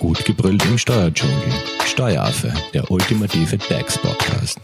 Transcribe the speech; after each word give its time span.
Gut 0.00 0.24
gebrüllt 0.24 0.64
im 0.64 0.78
Steuerdschungel. 0.78 1.36
Steueraffe, 1.84 2.50
der 2.72 2.90
ultimative 2.90 3.58
DAX-Podcast. 3.58 4.58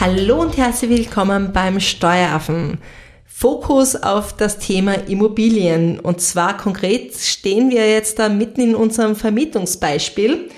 Hallo 0.00 0.40
und 0.40 0.56
herzlich 0.56 0.88
willkommen 0.90 1.52
beim 1.52 1.80
Steueraffen. 1.80 2.78
Fokus 3.26 3.94
auf 3.94 4.34
das 4.34 4.58
Thema 4.58 4.94
Immobilien. 4.94 6.00
Und 6.00 6.22
zwar 6.22 6.56
konkret 6.56 7.14
stehen 7.14 7.68
wir 7.68 7.90
jetzt 7.90 8.18
da 8.18 8.30
mitten 8.30 8.62
in 8.62 8.74
unserem 8.74 9.14
Vermietungsbeispiel. 9.14 10.48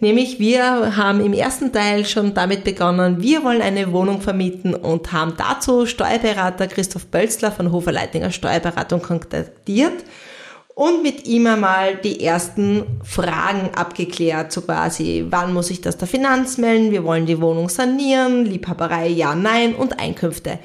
Nämlich 0.00 0.38
wir 0.38 0.96
haben 0.96 1.20
im 1.20 1.32
ersten 1.32 1.72
Teil 1.72 2.04
schon 2.04 2.32
damit 2.32 2.62
begonnen, 2.62 3.20
wir 3.20 3.42
wollen 3.42 3.60
eine 3.60 3.92
Wohnung 3.92 4.20
vermieten 4.20 4.74
und 4.74 5.12
haben 5.12 5.34
dazu 5.36 5.86
Steuerberater 5.86 6.68
Christoph 6.68 7.06
Bölzler 7.06 7.50
von 7.50 7.72
Hofer 7.72 7.90
Leitinger 7.90 8.30
Steuerberatung 8.30 9.02
kontaktiert 9.02 10.04
und 10.76 11.02
mit 11.02 11.26
ihm 11.26 11.48
einmal 11.48 11.96
die 11.96 12.22
ersten 12.22 12.84
Fragen 13.02 13.70
abgeklärt, 13.74 14.52
so 14.52 14.60
quasi, 14.60 15.26
wann 15.28 15.52
muss 15.52 15.70
ich 15.70 15.80
das 15.80 15.96
der 15.96 16.06
Finanz 16.06 16.58
melden, 16.58 16.92
wir 16.92 17.02
wollen 17.02 17.26
die 17.26 17.40
Wohnung 17.40 17.68
sanieren, 17.68 18.44
Liebhaberei, 18.44 19.08
ja, 19.08 19.34
nein 19.34 19.74
und 19.74 19.98
Einkünfte. 19.98 20.60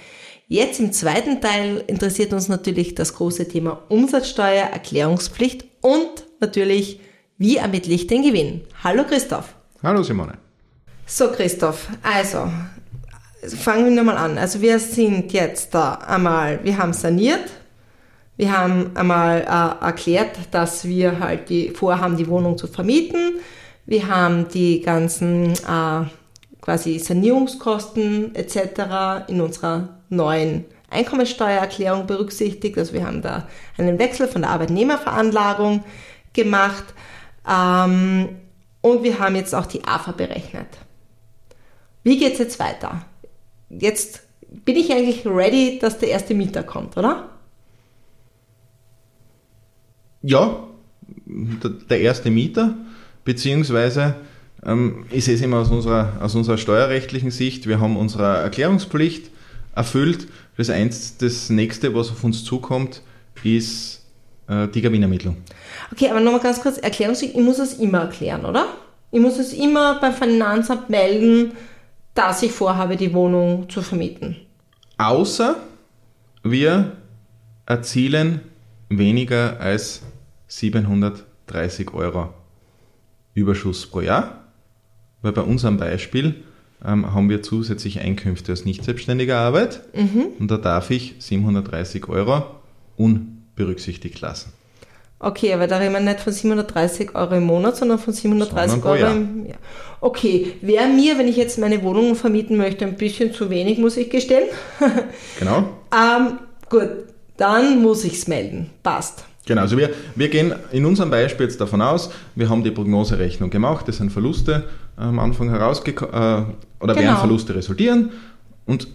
Jetzt 0.47 0.79
im 0.79 0.91
zweiten 0.91 1.41
Teil 1.41 1.83
interessiert 1.87 2.31
uns 2.33 2.49
natürlich 2.49 2.93
das 2.93 3.15
große 3.15 3.47
Thema 3.47 3.81
Umsatzsteuer, 3.89 4.65
Erklärungspflicht 4.65 5.65
und 5.81 6.25
natürlich 6.39 6.99
wie 7.43 7.57
ermittle 7.57 7.93
ich 7.93 8.07
den 8.07 8.21
Gewinn? 8.21 8.61
Hallo 8.85 9.03
Christoph. 9.03 9.53
Hallo 9.83 10.01
Simone. 10.01 10.35
So 11.05 11.27
Christoph, 11.29 11.89
also 12.01 12.49
fangen 13.57 13.83
wir 13.83 13.91
nochmal 13.91 14.15
an. 14.15 14.37
Also 14.37 14.61
wir 14.61 14.79
sind 14.79 15.33
jetzt 15.33 15.73
da 15.75 15.95
einmal, 15.95 16.63
wir 16.63 16.77
haben 16.77 16.93
saniert, 16.93 17.51
wir 18.37 18.57
haben 18.57 18.91
einmal 18.95 19.41
äh, 19.41 19.85
erklärt, 19.85 20.37
dass 20.51 20.85
wir 20.85 21.19
halt 21.19 21.49
die 21.49 21.71
vorhaben, 21.71 22.15
die 22.15 22.29
Wohnung 22.29 22.57
zu 22.57 22.67
vermieten. 22.67 23.33
Wir 23.85 24.07
haben 24.07 24.47
die 24.47 24.79
ganzen 24.79 25.51
äh, 25.51 26.05
quasi 26.61 26.97
Sanierungskosten 26.97 28.35
etc. 28.35 29.27
in 29.27 29.41
unserer 29.41 29.89
neuen 30.07 30.63
Einkommensteuererklärung 30.89 32.07
berücksichtigt. 32.07 32.77
Also 32.77 32.93
wir 32.93 33.05
haben 33.05 33.21
da 33.21 33.49
einen 33.77 33.99
Wechsel 33.99 34.29
von 34.29 34.43
der 34.43 34.51
Arbeitnehmerveranlagung 34.51 35.83
gemacht. 36.31 36.85
Ähm, 37.47 38.29
und 38.81 39.03
wir 39.03 39.19
haben 39.19 39.35
jetzt 39.35 39.55
auch 39.55 39.65
die 39.65 39.83
AFA 39.85 40.11
berechnet. 40.11 40.67
Wie 42.03 42.17
geht 42.17 42.33
es 42.33 42.39
jetzt 42.39 42.59
weiter? 42.59 43.05
Jetzt 43.69 44.23
bin 44.65 44.75
ich 44.75 44.91
eigentlich 44.91 45.25
ready, 45.25 45.79
dass 45.79 45.99
der 45.99 46.09
erste 46.09 46.33
Mieter 46.33 46.63
kommt, 46.63 46.97
oder? 46.97 47.29
Ja, 50.21 50.67
der 51.25 52.01
erste 52.01 52.29
Mieter, 52.29 52.75
beziehungsweise 53.25 54.15
ähm, 54.65 55.05
ich 55.11 55.25
sehe 55.25 55.35
es 55.35 55.41
immer 55.41 55.57
aus 55.57 55.69
unserer, 55.69 56.21
aus 56.21 56.35
unserer 56.35 56.57
steuerrechtlichen 56.57 57.31
Sicht, 57.31 57.67
wir 57.67 57.79
haben 57.79 57.97
unsere 57.97 58.37
Erklärungspflicht 58.37 59.31
erfüllt. 59.75 60.27
Das, 60.55 60.69
eins, 60.69 61.17
das 61.17 61.49
nächste, 61.49 61.95
was 61.95 62.11
auf 62.11 62.23
uns 62.23 62.43
zukommt, 62.43 63.01
ist 63.43 64.02
äh, 64.47 64.67
die 64.67 64.81
Gewinnermittlung. 64.81 65.37
Okay, 65.91 66.09
aber 66.09 66.19
nochmal 66.19 66.41
ganz 66.41 66.61
kurz, 66.61 66.77
Erklärungspflicht, 66.77 67.35
ich 67.35 67.41
muss 67.41 67.59
es 67.59 67.75
immer 67.75 67.99
erklären, 67.99 68.45
oder? 68.45 68.67
Ich 69.11 69.19
muss 69.19 69.37
es 69.37 69.53
immer 69.53 69.99
beim 69.99 70.13
Finanzamt 70.13 70.89
melden, 70.89 71.53
dass 72.13 72.43
ich 72.43 72.51
vorhabe, 72.51 72.95
die 72.95 73.13
Wohnung 73.13 73.69
zu 73.69 73.81
vermieten. 73.81 74.37
Außer 74.97 75.55
wir 76.43 76.97
erzielen 77.65 78.41
weniger 78.89 79.59
als 79.59 80.01
730 80.47 81.93
Euro 81.93 82.33
Überschuss 83.33 83.87
pro 83.87 84.01
Jahr. 84.01 84.43
Weil 85.21 85.31
bei 85.31 85.41
unserem 85.41 85.77
Beispiel 85.77 86.43
ähm, 86.85 87.13
haben 87.13 87.29
wir 87.29 87.41
zusätzlich 87.41 88.01
Einkünfte 88.01 88.51
aus 88.51 88.65
nicht 88.65 88.83
selbstständiger 88.83 89.37
Arbeit 89.39 89.81
mhm. 89.95 90.27
und 90.39 90.51
da 90.51 90.57
darf 90.57 90.91
ich 90.91 91.15
730 91.19 92.09
Euro 92.09 92.43
unberücksichtigt 93.57 94.19
lassen. 94.21 94.53
Okay, 95.19 95.53
aber 95.53 95.67
da 95.67 95.77
reden 95.77 95.93
wir 95.93 96.01
nicht 96.01 96.19
von 96.19 96.33
730 96.33 97.15
Euro 97.15 97.35
im 97.35 97.43
Monat, 97.43 97.77
sondern 97.77 97.97
von 97.97 98.13
730 98.13 98.81
sondern 98.81 98.91
Euro 98.91 99.11
im 99.13 99.45
Jahr. 99.45 99.57
Okay, 100.01 100.55
wäre 100.61 100.87
mir, 100.87 101.17
wenn 101.17 101.29
ich 101.29 101.37
jetzt 101.37 101.57
meine 101.57 101.81
Wohnung 101.81 102.15
vermieten 102.15 102.57
möchte, 102.57 102.85
ein 102.85 102.97
bisschen 102.97 103.33
zu 103.33 103.49
wenig, 103.49 103.77
muss 103.77 103.95
ich 103.95 104.09
gestehen. 104.09 104.49
Genau. 105.39 105.69
ähm, 105.93 106.39
gut, 106.69 106.89
dann 107.37 107.81
muss 107.81 108.03
ich 108.03 108.13
es 108.13 108.27
melden. 108.27 108.69
Passt. 108.83 109.23
Genau, 109.45 109.61
also 109.61 109.77
wir, 109.77 109.91
wir 110.15 110.29
gehen 110.29 110.53
in 110.71 110.85
unserem 110.85 111.09
Beispiel 111.09 111.45
jetzt 111.45 111.59
davon 111.59 111.81
aus, 111.81 112.09
wir 112.35 112.49
haben 112.49 112.63
die 112.63 112.71
Prognoserechnung 112.71 113.49
gemacht, 113.49 113.87
es 113.89 113.97
sind 113.97 114.11
Verluste 114.11 114.65
am 114.95 115.19
Anfang 115.19 115.49
herausgekommen, 115.49 116.13
äh, 116.13 116.83
oder 116.83 116.93
genau. 116.95 117.07
werden 117.07 117.17
Verluste 117.17 117.55
resultieren 117.55 118.11
und 118.65 118.87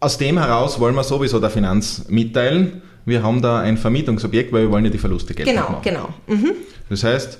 aus 0.00 0.18
dem 0.18 0.38
heraus 0.38 0.80
wollen 0.80 0.94
wir 0.94 1.04
sowieso 1.04 1.38
der 1.40 1.50
Finanz 1.50 2.06
mitteilen, 2.08 2.82
wir 3.04 3.22
haben 3.22 3.42
da 3.42 3.60
ein 3.60 3.76
Vermietungsobjekt, 3.76 4.52
weil 4.52 4.62
wir 4.62 4.70
wollen 4.70 4.84
ja 4.84 4.90
die 4.90 4.98
Verluste 4.98 5.34
Geld 5.34 5.48
genau, 5.48 5.62
machen. 5.62 5.82
Genau, 5.82 6.08
genau. 6.26 6.42
Mhm. 6.42 6.52
Das 6.88 7.04
heißt, 7.04 7.38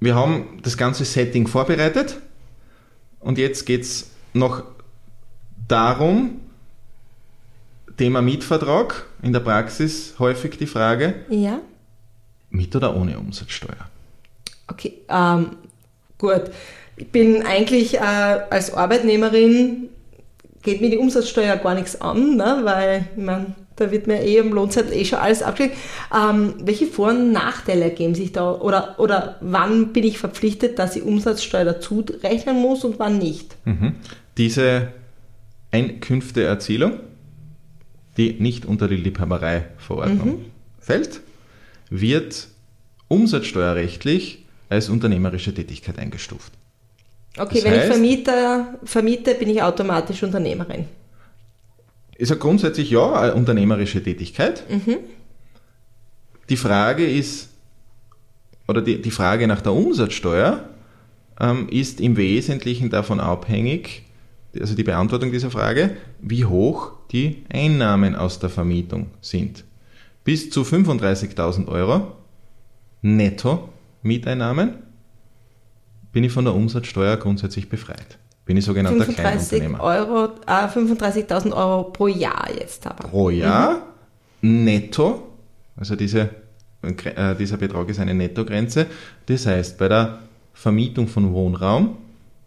wir 0.00 0.14
haben 0.14 0.60
das 0.62 0.76
ganze 0.76 1.04
Setting 1.04 1.46
vorbereitet 1.46 2.18
und 3.20 3.38
jetzt 3.38 3.66
geht 3.66 3.82
es 3.82 4.10
noch 4.32 4.62
darum, 5.66 6.40
Thema 7.96 8.22
Mietvertrag, 8.22 9.06
in 9.22 9.32
der 9.32 9.40
Praxis 9.40 10.14
häufig 10.18 10.56
die 10.56 10.66
Frage, 10.66 11.16
ja. 11.28 11.60
mit 12.50 12.74
oder 12.76 12.96
ohne 12.96 13.18
Umsatzsteuer? 13.18 13.88
Okay, 14.68 14.94
ähm, 15.08 15.56
gut. 16.16 16.42
Ich 16.96 17.10
bin 17.10 17.44
eigentlich 17.44 17.94
äh, 17.94 18.00
als 18.00 18.72
Arbeitnehmerin, 18.72 19.88
geht 20.62 20.80
mir 20.80 20.90
die 20.90 20.98
Umsatzsteuer 20.98 21.56
gar 21.56 21.74
nichts 21.74 22.00
an, 22.00 22.36
ne, 22.36 22.60
weil 22.62 23.08
ich 23.16 23.22
mein, 23.22 23.54
da 23.80 23.90
wird 23.90 24.06
mir 24.06 24.22
eh 24.22 24.38
im 24.38 24.52
Lohnzettel 24.52 24.92
eh 24.92 25.04
schon 25.04 25.18
alles 25.18 25.42
abgelegt. 25.42 25.76
Ähm, 26.14 26.54
welche 26.60 26.86
Vor- 26.86 27.10
und 27.10 27.32
Nachteile 27.32 27.84
ergeben 27.84 28.14
sich 28.14 28.32
da? 28.32 28.52
Oder, 28.52 28.98
oder 28.98 29.36
wann 29.40 29.92
bin 29.92 30.04
ich 30.04 30.18
verpflichtet, 30.18 30.78
dass 30.78 30.96
ich 30.96 31.02
Umsatzsteuer 31.02 31.64
dazu 31.64 32.04
rechnen 32.22 32.60
muss 32.60 32.84
und 32.84 32.98
wann 32.98 33.18
nicht? 33.18 33.56
Mhm. 33.64 33.94
Diese 34.36 34.88
Einkünfteerzielung, 35.70 37.00
die 38.16 38.34
nicht 38.38 38.66
unter 38.66 38.88
die 38.88 38.96
Liebhabereiverordnung 38.96 40.28
mhm. 40.28 40.44
fällt, 40.80 41.20
wird 41.90 42.48
umsatzsteuerrechtlich 43.08 44.44
als 44.68 44.88
unternehmerische 44.88 45.54
Tätigkeit 45.54 45.98
eingestuft. 45.98 46.52
Okay, 47.38 47.56
das 47.56 47.64
wenn 47.64 47.72
heißt, 47.72 47.84
ich 47.84 47.92
Vermieter, 47.92 48.74
vermiete, 48.84 49.34
bin 49.34 49.50
ich 49.50 49.62
automatisch 49.62 50.22
Unternehmerin. 50.22 50.86
Ist 52.18 52.30
ja 52.30 52.36
grundsätzlich 52.36 52.90
ja 52.90 53.12
eine 53.12 53.34
unternehmerische 53.34 54.02
Tätigkeit. 54.02 54.64
Mhm. 54.68 54.98
Die 56.48 56.56
Frage 56.56 57.06
ist, 57.06 57.50
oder 58.66 58.82
die, 58.82 59.00
die 59.00 59.12
Frage 59.12 59.46
nach 59.46 59.60
der 59.60 59.72
Umsatzsteuer 59.72 60.68
ähm, 61.40 61.68
ist 61.68 62.00
im 62.00 62.16
Wesentlichen 62.16 62.90
davon 62.90 63.20
abhängig, 63.20 64.02
also 64.58 64.74
die 64.74 64.82
Beantwortung 64.82 65.30
dieser 65.30 65.50
Frage, 65.50 65.96
wie 66.20 66.44
hoch 66.44 66.92
die 67.12 67.44
Einnahmen 67.50 68.16
aus 68.16 68.40
der 68.40 68.50
Vermietung 68.50 69.06
sind. 69.20 69.64
Bis 70.24 70.50
zu 70.50 70.62
35.000 70.62 71.68
Euro 71.68 72.16
netto 73.00 73.68
Mieteinnahmen 74.02 74.74
bin 76.12 76.24
ich 76.24 76.32
von 76.32 76.44
der 76.44 76.54
Umsatzsteuer 76.54 77.16
grundsätzlich 77.16 77.68
befreit. 77.68 78.18
Bin 78.48 78.56
ich 78.56 78.64
sogenannter 78.64 79.04
35 79.04 79.58
Kleinunternehmer. 79.60 79.80
Euro, 79.82 80.24
äh, 80.46 80.68
35.000 80.68 81.52
Euro 81.52 81.84
pro 81.90 82.06
Jahr 82.06 82.48
jetzt 82.58 82.86
aber. 82.86 83.06
Pro 83.06 83.28
Jahr 83.28 83.82
mhm. 84.40 84.64
netto, 84.64 85.28
also 85.76 85.96
diese, 85.96 86.30
äh, 86.80 87.34
dieser 87.36 87.58
Betrag 87.58 87.90
ist 87.90 88.00
eine 88.00 88.14
Nettogrenze. 88.14 88.86
Das 89.26 89.44
heißt, 89.44 89.76
bei 89.76 89.88
der 89.88 90.20
Vermietung 90.54 91.08
von 91.08 91.34
Wohnraum 91.34 91.98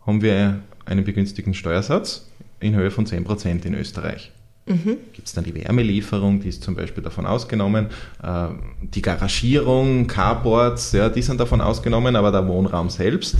haben 0.03 0.23
wir 0.23 0.61
einen 0.85 1.03
begünstigten 1.03 1.53
Steuersatz 1.53 2.31
in 2.59 2.73
Höhe 2.73 2.89
von 2.89 3.05
10% 3.05 3.63
in 3.65 3.75
Österreich. 3.75 4.31
Mhm. 4.65 4.97
Gibt 5.13 5.27
es 5.27 5.33
dann 5.33 5.43
die 5.43 5.55
Wärmelieferung, 5.55 6.39
die 6.39 6.49
ist 6.49 6.63
zum 6.63 6.75
Beispiel 6.75 7.03
davon 7.03 7.25
ausgenommen, 7.25 7.87
äh, 8.21 8.47
die 8.81 9.01
Garagierung, 9.01 10.07
Carports, 10.07 10.91
ja, 10.91 11.09
die 11.09 11.21
sind 11.21 11.39
davon 11.39 11.61
ausgenommen, 11.61 12.15
aber 12.15 12.31
der 12.31 12.47
Wohnraum 12.47 12.89
selbst 12.89 13.35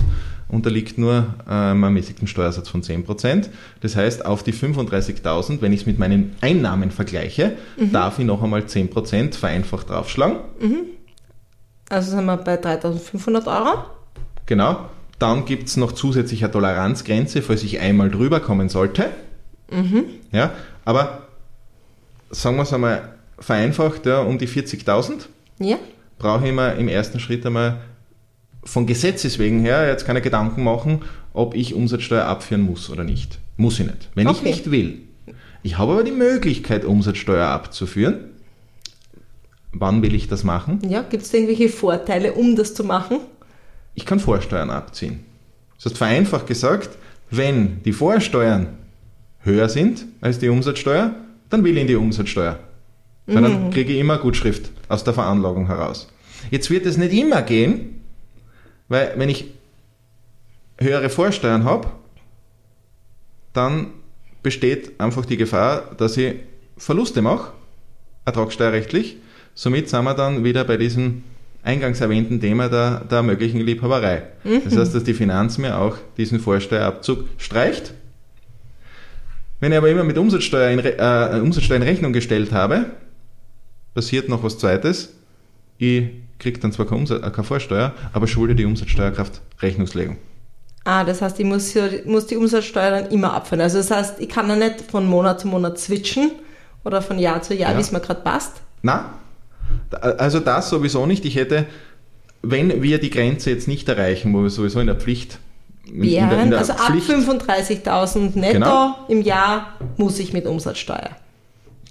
unterliegt 0.48 0.98
nur 0.98 1.34
ähm, 1.48 1.54
einem 1.54 1.82
ermäßigten 1.84 2.28
Steuersatz 2.28 2.68
von 2.68 2.82
10%. 2.82 3.48
Das 3.80 3.96
heißt, 3.96 4.26
auf 4.26 4.42
die 4.42 4.52
35.000, 4.52 5.62
wenn 5.62 5.72
ich 5.72 5.80
es 5.80 5.86
mit 5.86 5.98
meinen 5.98 6.36
Einnahmen 6.40 6.90
vergleiche, 6.90 7.56
mhm. 7.78 7.92
darf 7.92 8.18
ich 8.18 8.26
noch 8.26 8.42
einmal 8.42 8.60
10% 8.60 9.34
vereinfacht 9.34 9.88
draufschlagen. 9.88 10.36
Mhm. 10.60 10.76
Also 11.88 12.10
sind 12.10 12.26
wir 12.26 12.36
bei 12.36 12.60
3.500 12.60 13.46
Euro. 13.46 13.84
Genau. 14.46 14.88
Dann 15.18 15.44
gibt 15.44 15.68
es 15.68 15.76
noch 15.76 15.92
zusätzlich 15.92 16.42
eine 16.42 16.52
Toleranzgrenze, 16.52 17.42
falls 17.42 17.62
ich 17.62 17.80
einmal 17.80 18.10
drüber 18.10 18.40
kommen 18.40 18.68
sollte. 18.68 19.10
Mhm. 19.70 20.04
Ja, 20.32 20.52
aber 20.84 21.26
sagen 22.30 22.56
wir 22.56 22.62
es 22.62 22.72
einmal 22.72 23.14
vereinfacht, 23.38 24.06
ja, 24.06 24.20
um 24.20 24.38
die 24.38 24.48
40.000 24.48 25.26
Ja? 25.58 25.78
brauche 26.18 26.46
ich 26.46 26.52
mir 26.54 26.74
im 26.74 26.88
ersten 26.88 27.18
Schritt 27.20 27.44
einmal 27.46 27.80
von 28.64 28.86
Gesetzes 28.86 29.38
wegen 29.38 29.60
her 29.60 29.88
jetzt 29.88 30.06
keine 30.06 30.20
Gedanken 30.22 30.62
machen, 30.62 31.02
ob 31.32 31.54
ich 31.54 31.74
Umsatzsteuer 31.74 32.24
abführen 32.26 32.62
muss 32.62 32.90
oder 32.90 33.02
nicht. 33.04 33.38
Muss 33.56 33.80
ich 33.80 33.86
nicht. 33.86 34.08
Wenn 34.14 34.28
ich 34.28 34.38
Okay. 34.38 34.48
nicht 34.50 34.70
will. 34.70 35.00
Ich 35.64 35.78
habe 35.78 35.92
aber 35.92 36.04
die 36.04 36.12
Möglichkeit, 36.12 36.84
Umsatzsteuer 36.84 37.46
abzuführen. 37.48 38.30
Wann 39.72 40.02
will 40.02 40.14
ich 40.14 40.28
das 40.28 40.44
machen? 40.44 40.80
Ja, 40.88 41.02
gibt 41.02 41.22
es 41.24 41.32
irgendwelche 41.32 41.68
Vorteile, 41.68 42.34
um 42.34 42.56
das 42.56 42.74
zu 42.74 42.84
machen? 42.84 43.20
Ich 43.94 44.04
kann 44.06 44.20
Vorsteuern 44.20 44.70
abziehen. 44.70 45.20
Das 45.76 45.86
heißt, 45.86 45.98
vereinfacht 45.98 46.46
gesagt, 46.46 46.90
wenn 47.30 47.82
die 47.82 47.92
Vorsteuern 47.92 48.68
höher 49.42 49.68
sind 49.68 50.04
als 50.20 50.38
die 50.38 50.48
Umsatzsteuer, 50.48 51.14
dann 51.50 51.64
will 51.64 51.76
ich 51.76 51.82
in 51.82 51.86
die 51.86 51.96
Umsatzsteuer. 51.96 52.58
Weil 53.26 53.42
Dann 53.42 53.70
kriege 53.70 53.92
ich 53.92 53.98
immer 54.00 54.18
Gutschrift 54.18 54.70
aus 54.88 55.04
der 55.04 55.14
Veranlagung 55.14 55.66
heraus. 55.66 56.08
Jetzt 56.50 56.70
wird 56.70 56.86
es 56.86 56.96
nicht 56.96 57.12
immer 57.12 57.42
gehen, 57.42 58.00
weil 58.88 59.12
wenn 59.16 59.28
ich 59.28 59.46
höhere 60.78 61.08
Vorsteuern 61.08 61.64
habe, 61.64 61.88
dann 63.52 63.88
besteht 64.42 65.00
einfach 65.00 65.24
die 65.24 65.36
Gefahr, 65.36 65.94
dass 65.96 66.16
ich 66.16 66.34
Verluste 66.76 67.22
mache, 67.22 67.52
ertragssteuerrechtlich. 68.24 69.18
Somit 69.54 69.88
sind 69.88 70.04
wir 70.04 70.14
dann 70.14 70.42
wieder 70.42 70.64
bei 70.64 70.76
diesem 70.76 71.22
eingangs 71.62 72.00
erwähnten 72.00 72.40
Thema 72.40 72.68
der, 72.68 73.04
der 73.08 73.22
möglichen 73.22 73.60
Liebhaberei. 73.60 74.24
Das 74.64 74.76
heißt, 74.76 74.94
dass 74.94 75.04
die 75.04 75.14
Finanz 75.14 75.58
mir 75.58 75.78
auch 75.78 75.96
diesen 76.16 76.40
Vorsteuerabzug 76.40 77.24
streicht. 77.38 77.94
Wenn 79.62 79.70
ich 79.70 79.78
aber 79.78 79.88
immer 79.90 80.02
mit 80.02 80.18
Umsatzsteuer 80.18 80.70
in, 80.70 80.80
äh, 80.80 81.40
Umsatzsteuer 81.40 81.76
in 81.76 81.84
Rechnung 81.84 82.12
gestellt 82.12 82.50
habe, 82.50 82.86
passiert 83.94 84.28
noch 84.28 84.42
was 84.42 84.58
Zweites. 84.58 85.14
Ich 85.78 86.02
kriege 86.40 86.58
dann 86.58 86.72
zwar 86.72 86.86
keine, 86.86 86.98
Umsatz, 87.02 87.24
äh, 87.24 87.30
keine 87.30 87.44
Vorsteuer, 87.44 87.92
aber 88.12 88.26
schulde 88.26 88.56
die 88.56 88.64
Umsatzsteuerkraft 88.64 89.40
Rechnungslegung. 89.60 90.16
Ah, 90.82 91.04
das 91.04 91.22
heißt, 91.22 91.38
ich 91.38 91.46
muss, 91.46 91.72
muss 92.06 92.26
die 92.26 92.36
Umsatzsteuer 92.36 92.90
dann 92.90 93.10
immer 93.12 93.34
abführen. 93.34 93.60
Also 93.60 93.78
das 93.78 93.92
heißt, 93.92 94.18
ich 94.18 94.28
kann 94.28 94.48
ja 94.48 94.56
nicht 94.56 94.80
von 94.90 95.06
Monat 95.06 95.38
zu 95.38 95.46
Monat 95.46 95.78
switchen 95.78 96.32
oder 96.84 97.00
von 97.00 97.20
Jahr 97.20 97.40
zu 97.42 97.54
Jahr, 97.54 97.70
Ja. 97.70 97.76
wie 97.76 97.82
es 97.82 97.92
mir 97.92 98.00
gerade 98.00 98.22
passt. 98.22 98.62
Na, 98.82 99.14
da- 99.90 99.98
also 99.98 100.40
das 100.40 100.70
sowieso 100.70 101.06
nicht. 101.06 101.24
Ich 101.24 101.36
hätte, 101.36 101.66
wenn 102.42 102.82
wir 102.82 102.98
die 102.98 103.10
Grenze 103.10 103.50
jetzt 103.50 103.68
nicht 103.68 103.88
erreichen, 103.88 104.34
wo 104.34 104.42
wir 104.42 104.50
sowieso 104.50 104.80
in 104.80 104.88
der 104.88 104.96
Pflicht 104.96 105.38
in 105.86 106.02
der- 106.02 106.22
in 106.24 106.30
Wären, 106.30 106.50
der 106.50 106.58
also 106.60 106.72
ab 106.74 106.90
Pflicht- 106.92 107.08
35.000 107.10 108.36
netto 108.36 108.52
Genau. 108.54 108.94
im 109.08 109.22
Jahr 109.22 109.78
muss 109.96 110.18
ich 110.18 110.32
mit 110.32 110.46
Umsatzsteuer. 110.46 111.10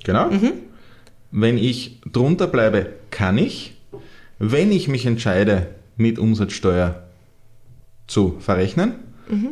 Genau. 0.03 0.29
Wenn 1.31 1.57
ich 1.57 2.01
drunter 2.11 2.47
bleibe, 2.47 2.89
kann 3.11 3.38
ich. 3.38 3.75
Wenn 4.39 4.71
ich 4.71 4.88
mich 4.88 5.05
entscheide, 5.05 5.67
mit 5.97 6.17
Umsatzsteuer 6.19 7.03
zu 8.07 8.38
verrechnen, 8.39 8.95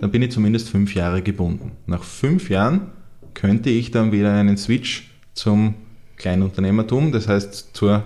dann 0.02 0.12
bin 0.12 0.22
ich 0.22 0.32
zumindest 0.32 0.70
fünf 0.70 0.94
Jahre 0.96 1.22
gebunden. 1.22 1.72
Nach 1.86 2.04
fünf 2.04 2.50
Jahren 2.50 2.92
könnte 3.34 3.70
ich 3.70 3.92
dann 3.92 4.12
wieder 4.12 4.34
einen 4.34 4.58
Switch 4.58 5.10
zum 5.34 5.76
Kleinunternehmertum, 6.18 7.12
das 7.14 7.28
heißt 7.30 7.70
zur 7.74 8.04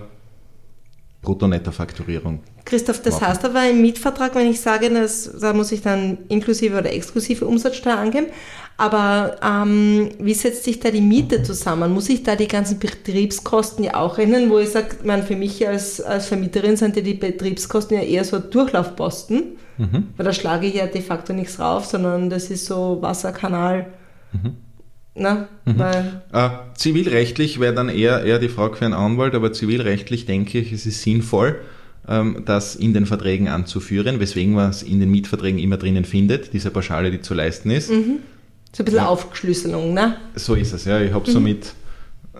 Brutto-Netto-Fakturierung. 1.22 2.40
Christoph, 2.64 3.02
das 3.02 3.14
Machen. 3.14 3.28
heißt 3.28 3.44
aber 3.44 3.68
im 3.68 3.82
Mietvertrag, 3.82 4.34
wenn 4.34 4.48
ich 4.48 4.60
sage, 4.60 4.88
dass, 4.90 5.30
da 5.38 5.52
muss 5.52 5.70
ich 5.72 5.82
dann 5.82 6.18
inklusive 6.28 6.78
oder 6.78 6.92
exklusive 6.92 7.46
Umsatzsteuer 7.46 7.98
angeben. 7.98 8.28
Aber 8.76 9.36
ähm, 9.44 10.10
wie 10.18 10.34
setzt 10.34 10.64
sich 10.64 10.80
da 10.80 10.90
die 10.90 11.00
Miete 11.00 11.42
zusammen? 11.42 11.92
Muss 11.92 12.08
ich 12.08 12.22
da 12.24 12.34
die 12.34 12.48
ganzen 12.48 12.78
Betriebskosten 12.78 13.84
ja 13.84 13.94
auch 13.94 14.18
rechnen? 14.18 14.50
Wo 14.50 14.58
ich 14.58 14.70
sage, 14.70 14.96
man, 15.04 15.22
für 15.22 15.36
mich 15.36 15.66
als, 15.68 16.00
als 16.00 16.26
Vermieterin 16.26 16.76
sind 16.76 16.96
ja 16.96 17.02
die 17.02 17.14
Betriebskosten 17.14 17.96
ja 17.98 18.02
eher 18.02 18.24
so 18.24 18.38
Durchlaufposten. 18.40 19.58
Weil 20.16 20.24
da 20.26 20.32
schlage 20.32 20.66
ich 20.66 20.74
ja 20.74 20.86
de 20.86 21.02
facto 21.02 21.32
nichts 21.32 21.58
rauf, 21.58 21.84
sondern 21.84 22.30
das 22.30 22.50
ist 22.50 22.66
so 22.66 22.98
Wasserkanal. 23.00 23.86
Na, 25.14 25.48
weil, 25.64 26.22
Äh, 26.32 26.50
zivilrechtlich 26.76 27.60
wäre 27.60 27.74
dann 27.74 27.88
eher, 27.88 28.24
eher 28.24 28.40
die 28.40 28.48
Frage 28.48 28.76
für 28.76 28.84
einen 28.84 28.94
Anwalt, 28.94 29.34
aber 29.34 29.52
zivilrechtlich 29.52 30.26
denke 30.26 30.58
ich, 30.58 30.72
es 30.72 30.86
ist 30.86 31.02
sinnvoll, 31.02 31.60
das 32.44 32.76
in 32.76 32.92
den 32.92 33.06
Verträgen 33.06 33.48
anzuführen, 33.48 34.20
weswegen 34.20 34.52
man 34.52 34.68
es 34.70 34.82
in 34.82 35.00
den 35.00 35.10
Mietverträgen 35.10 35.58
immer 35.58 35.78
drinnen 35.78 36.04
findet, 36.04 36.52
diese 36.52 36.70
Pauschale, 36.70 37.10
die 37.10 37.22
zu 37.22 37.32
leisten 37.32 37.70
ist. 37.70 37.88
so 37.88 37.94
ein 37.94 38.20
bisschen 38.84 38.98
Aufgeschlüsselung, 39.00 39.94
ne? 39.94 40.16
So 40.34 40.54
ist 40.54 40.72
es, 40.72 40.84
ja. 40.84 41.00
Ich 41.00 41.12
habe 41.14 41.30
somit 41.30 41.72
äh, 42.34 42.38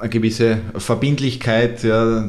eine 0.00 0.08
gewisse 0.08 0.58
Verbindlichkeit, 0.76 1.84
ja, 1.84 2.28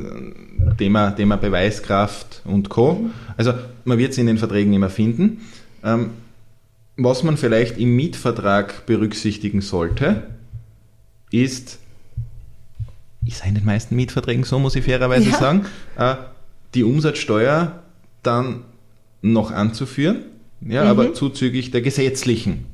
Thema, 0.77 1.11
Thema 1.11 1.37
Beweiskraft 1.37 2.41
und 2.45 2.69
Co. 2.69 3.09
Also 3.37 3.53
man 3.83 3.97
wird 3.97 4.11
es 4.11 4.17
in 4.19 4.27
den 4.27 4.37
Verträgen 4.37 4.73
immer 4.73 4.89
finden. 4.89 5.41
Ähm, 5.83 6.11
was 6.97 7.23
man 7.23 7.35
vielleicht 7.37 7.77
im 7.79 7.95
Mietvertrag 7.95 8.85
berücksichtigen 8.85 9.61
sollte, 9.61 10.23
ist, 11.31 11.79
ist 13.25 13.43
in 13.45 13.55
den 13.55 13.65
meisten 13.65 13.95
Mietverträgen 13.95 14.43
so, 14.43 14.59
muss 14.59 14.75
ich 14.75 14.85
fairerweise 14.85 15.29
Ja. 15.31 15.37
sagen, 15.39 15.65
äh, 15.97 16.15
die 16.75 16.83
Umsatzsteuer 16.83 17.83
dann 18.23 18.63
noch 19.21 19.51
anzuführen, 19.51 20.23
ja, 20.61 20.83
aber 20.83 21.13
zuzüglich 21.13 21.71
der 21.71 21.81
gesetzlichen. 21.81 22.65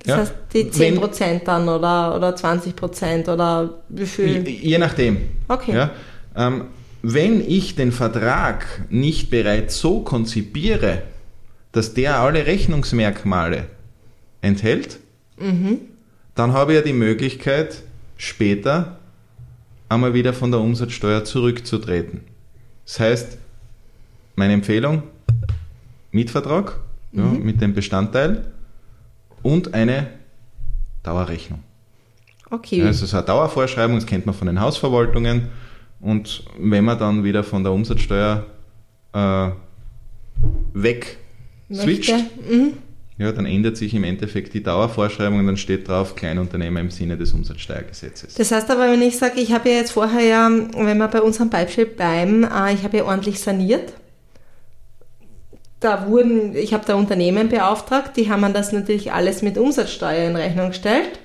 Das 0.00 0.08
Ja. 0.08 0.16
heißt, 0.18 0.34
die 0.52 0.64
10% 0.70 1.44
dann 1.44 1.68
oder, 1.68 2.16
oder 2.16 2.34
20% 2.34 3.28
oder 3.32 3.82
wie 3.88 4.06
viel? 4.06 4.46
Je, 4.48 4.50
je 4.70 4.78
nachdem. 4.78 5.18
Okay. 5.48 5.74
Ja, 5.74 5.90
ähm, 6.36 6.64
wenn 7.02 7.40
ich 7.40 7.74
den 7.76 7.92
Vertrag 7.92 8.86
nicht 8.90 9.30
bereits 9.30 9.78
so 9.78 10.00
konzipiere, 10.00 11.02
dass 11.72 11.94
der 11.94 12.18
alle 12.20 12.46
Rechnungsmerkmale 12.46 13.66
enthält, 14.40 14.98
dann 16.34 16.52
habe 16.52 16.72
ich 16.72 16.78
ja 16.78 16.84
die 16.84 16.92
Möglichkeit, 16.92 17.82
später 18.16 18.98
einmal 19.88 20.14
wieder 20.14 20.32
von 20.32 20.50
der 20.52 20.60
Umsatzsteuer 20.60 21.24
zurückzutreten. 21.24 22.20
Das 22.84 23.00
heißt, 23.00 23.38
meine 24.36 24.52
Empfehlung, 24.54 25.02
Mietvertrag 26.10 26.78
ja, 27.12 27.22
mit 27.22 27.60
dem 27.60 27.74
Bestandteil 27.74 28.52
und 29.42 29.74
eine 29.74 30.08
Dauerrechnung. 31.02 31.62
Okay. 32.50 32.80
Ja, 32.80 32.86
also 32.86 33.06
so 33.06 33.16
eine 33.16 33.26
Dauervorschreibung, 33.26 33.96
das 33.96 34.06
kennt 34.06 34.26
man 34.26 34.34
von 34.34 34.46
den 34.46 34.60
Hausverwaltungen. 34.60 35.48
Und 36.00 36.44
wenn 36.58 36.84
man 36.84 36.98
dann 36.98 37.24
wieder 37.24 37.44
von 37.44 37.62
der 37.62 37.72
Umsatzsteuer 37.72 38.44
äh, 39.12 39.50
weg 40.74 41.18
switcht. 41.72 42.12
Mhm. 42.48 42.74
Ja, 43.18 43.30
dann 43.30 43.46
ändert 43.46 43.76
sich 43.76 43.94
im 43.94 44.04
Endeffekt 44.04 44.54
die 44.54 44.62
Dauervorschreibung 44.62 45.40
und 45.40 45.46
dann 45.46 45.56
steht 45.56 45.86
drauf 45.86 46.16
Kleinunternehmer 46.16 46.80
im 46.80 46.90
Sinne 46.90 47.16
des 47.16 47.32
Umsatzsteuergesetzes. 47.32 48.34
Das 48.34 48.50
heißt 48.50 48.70
aber, 48.70 48.90
wenn 48.90 49.02
ich 49.02 49.18
sage, 49.18 49.40
ich 49.40 49.52
habe 49.52 49.68
ja 49.68 49.76
jetzt 49.76 49.92
vorher 49.92 50.24
ja, 50.24 50.50
wenn 50.50 50.98
wir 50.98 51.08
bei 51.08 51.20
unserem 51.20 51.50
Beispiel 51.50 51.86
bleiben, 51.86 52.44
äh, 52.44 52.72
ich 52.72 52.84
habe 52.84 52.98
ja 52.98 53.04
ordentlich 53.04 53.38
saniert. 53.38 53.92
Da 55.80 56.08
wurden, 56.08 56.56
ich 56.56 56.72
habe 56.72 56.86
da 56.86 56.94
Unternehmen 56.94 57.48
beauftragt, 57.48 58.16
die 58.16 58.30
haben 58.30 58.52
das 58.54 58.72
natürlich 58.72 59.12
alles 59.12 59.42
mit 59.42 59.58
Umsatzsteuer 59.58 60.28
in 60.28 60.36
Rechnung 60.36 60.68
gestellt. 60.68 61.18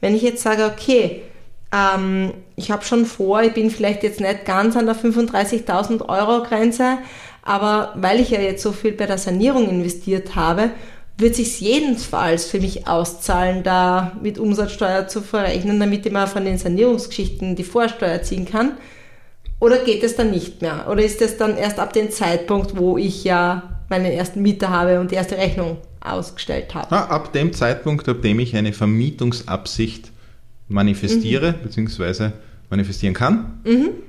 Wenn 0.00 0.14
ich 0.14 0.22
jetzt 0.22 0.42
sage, 0.42 0.66
okay, 0.66 1.22
ähm, 1.72 2.32
ich 2.54 2.70
habe 2.70 2.84
schon 2.84 3.06
vor, 3.06 3.42
ich 3.42 3.54
bin 3.54 3.70
vielleicht 3.70 4.02
jetzt 4.02 4.20
nicht 4.20 4.44
ganz 4.44 4.76
an 4.76 4.86
der 4.86 4.94
35.000 4.94 6.08
Euro 6.08 6.42
Grenze, 6.44 6.98
aber 7.42 7.92
weil 7.96 8.20
ich 8.20 8.30
ja 8.30 8.40
jetzt 8.40 8.62
so 8.62 8.72
viel 8.72 8.92
bei 8.92 9.06
der 9.06 9.18
Sanierung 9.18 9.68
investiert 9.68 10.36
habe, 10.36 10.70
wird 11.16 11.36
sich 11.36 11.60
jedenfalls 11.60 12.46
für 12.46 12.60
mich 12.60 12.88
auszahlen, 12.88 13.62
da 13.62 14.16
mit 14.20 14.38
Umsatzsteuer 14.38 15.06
zu 15.06 15.20
verrechnen, 15.20 15.78
damit 15.78 16.04
ich 16.06 16.12
mal 16.12 16.26
von 16.26 16.44
den 16.44 16.58
Sanierungsgeschichten 16.58 17.54
die 17.54 17.64
Vorsteuer 17.64 18.22
ziehen 18.22 18.46
kann? 18.46 18.72
Oder 19.60 19.78
geht 19.78 20.02
es 20.02 20.16
dann 20.16 20.30
nicht 20.30 20.60
mehr? 20.60 20.86
Oder 20.90 21.04
ist 21.04 21.22
es 21.22 21.36
dann 21.36 21.56
erst 21.56 21.78
ab 21.78 21.92
dem 21.92 22.10
Zeitpunkt, 22.10 22.76
wo 22.76 22.98
ich 22.98 23.22
ja 23.22 23.80
meinen 23.88 24.06
ersten 24.06 24.42
Mieter 24.42 24.70
habe 24.70 24.98
und 24.98 25.12
die 25.12 25.14
erste 25.14 25.36
Rechnung 25.36 25.78
ausgestellt 26.00 26.74
habe? 26.74 26.90
Ah, 26.90 27.04
ab 27.04 27.32
dem 27.32 27.52
Zeitpunkt, 27.52 28.08
ab 28.08 28.20
dem 28.20 28.40
ich 28.40 28.56
eine 28.56 28.72
Vermietungsabsicht 28.72 30.10
manifestiere, 30.68 31.54
beziehungsweise 31.62 32.32
manifestieren 32.70 33.14
kann, 33.14 33.60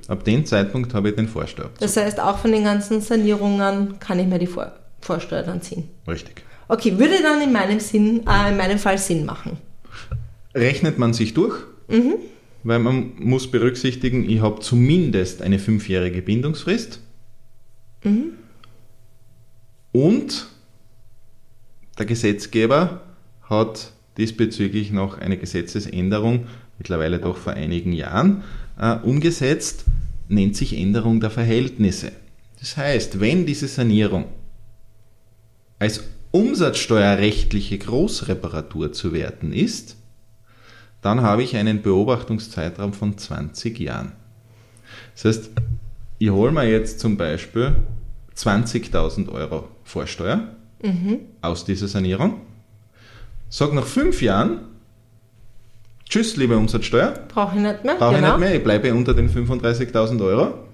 ab 0.07 0.23
dem 0.23 0.45
Zeitpunkt 0.45 0.93
habe 0.95 1.09
ich 1.09 1.15
den 1.15 1.27
Vorsteuerabzug. 1.27 1.79
Das 1.79 1.95
heißt, 1.95 2.19
auch 2.19 2.39
von 2.39 2.51
den 2.51 2.63
ganzen 2.63 2.99
Sanierungen 3.01 3.99
kann 3.99 4.17
ich 4.17 4.25
mir 4.25 4.39
die 4.39 4.47
Vor 4.47 4.71
Vorsteuer 5.01 5.43
dann 5.43 5.61
ziehen. 5.61 5.87
Richtig. 6.07 6.43
Okay, 6.67 6.97
würde 6.97 7.21
dann 7.21 7.41
in 7.41 7.51
meinem 7.51 7.79
Sinn, 7.79 8.25
äh, 8.27 8.49
in 8.49 8.57
meinem 8.57 8.79
Fall 8.79 8.97
Sinn 8.97 9.25
machen. 9.25 9.57
Rechnet 10.53 10.97
man 10.97 11.13
sich 11.13 11.33
durch, 11.33 11.59
weil 12.63 12.79
man 12.79 13.11
muss 13.19 13.51
berücksichtigen, 13.51 14.29
ich 14.29 14.41
habe 14.41 14.61
zumindest 14.61 15.41
eine 15.41 15.59
fünfjährige 15.59 16.21
Bindungsfrist 16.21 17.01
und 19.91 20.47
der 21.97 22.05
Gesetzgeber 22.05 23.01
hat 23.43 23.93
diesbezüglich 24.17 24.91
noch 24.91 25.17
eine 25.17 25.37
Gesetzesänderung 25.37 26.47
mittlerweile 26.77 27.19
doch 27.19 27.37
vor 27.37 27.53
einigen 27.53 27.93
Jahren, 27.93 28.43
äh, 28.79 28.95
umgesetzt, 28.95 29.85
nennt 30.27 30.55
sich 30.55 30.77
Änderung 30.77 31.19
der 31.19 31.29
Verhältnisse. 31.29 32.11
Das 32.59 32.77
heißt, 32.77 33.19
wenn 33.19 33.45
diese 33.45 33.67
Sanierung 33.67 34.25
als 35.79 36.03
umsatzsteuerrechtliche 36.35 37.77
Großreparatur 37.77 38.91
zu 38.91 39.13
werten 39.13 39.53
ist, 39.53 39.95
dann 41.01 41.21
habe 41.21 41.43
ich 41.43 41.55
einen 41.55 41.81
Beobachtungszeitraum 41.81 42.91
von 42.91 43.17
20 43.17 43.79
Jahren. 43.79 44.11
Das 45.13 45.23
heißt, 45.23 45.51
ich 46.17 46.29
hole 46.29 46.51
mir 46.51 46.69
jetzt 46.69 46.99
zum 46.99 47.15
Beispiel 47.15 47.77
20.000 48.35 49.29
Euro 49.29 49.69
Vorsteuer 49.85 50.49
mhm. 50.83 51.19
aus 51.41 51.63
dieser 51.63 51.87
Sanierung, 51.87 52.41
sage 53.47 53.73
nach 53.73 53.85
fünf 53.85 54.21
Jahren, 54.21 54.59
tschüss, 56.09 56.35
liebe 56.35 56.57
Umsatzsteuer. 56.57 57.13
Brauche 57.29 57.55
ich 57.55 57.61
nicht 57.61 57.85
mehr. 57.85 57.95
Brauche 57.95 58.15
genau. 58.15 58.33
ich 58.33 58.39
nicht 58.39 58.39
mehr, 58.41 58.55
ich 58.55 58.63
bleibe 58.63 58.93
unter 58.93 59.13
den 59.13 59.29
35.000 59.29 60.21
Euro. 60.21 60.64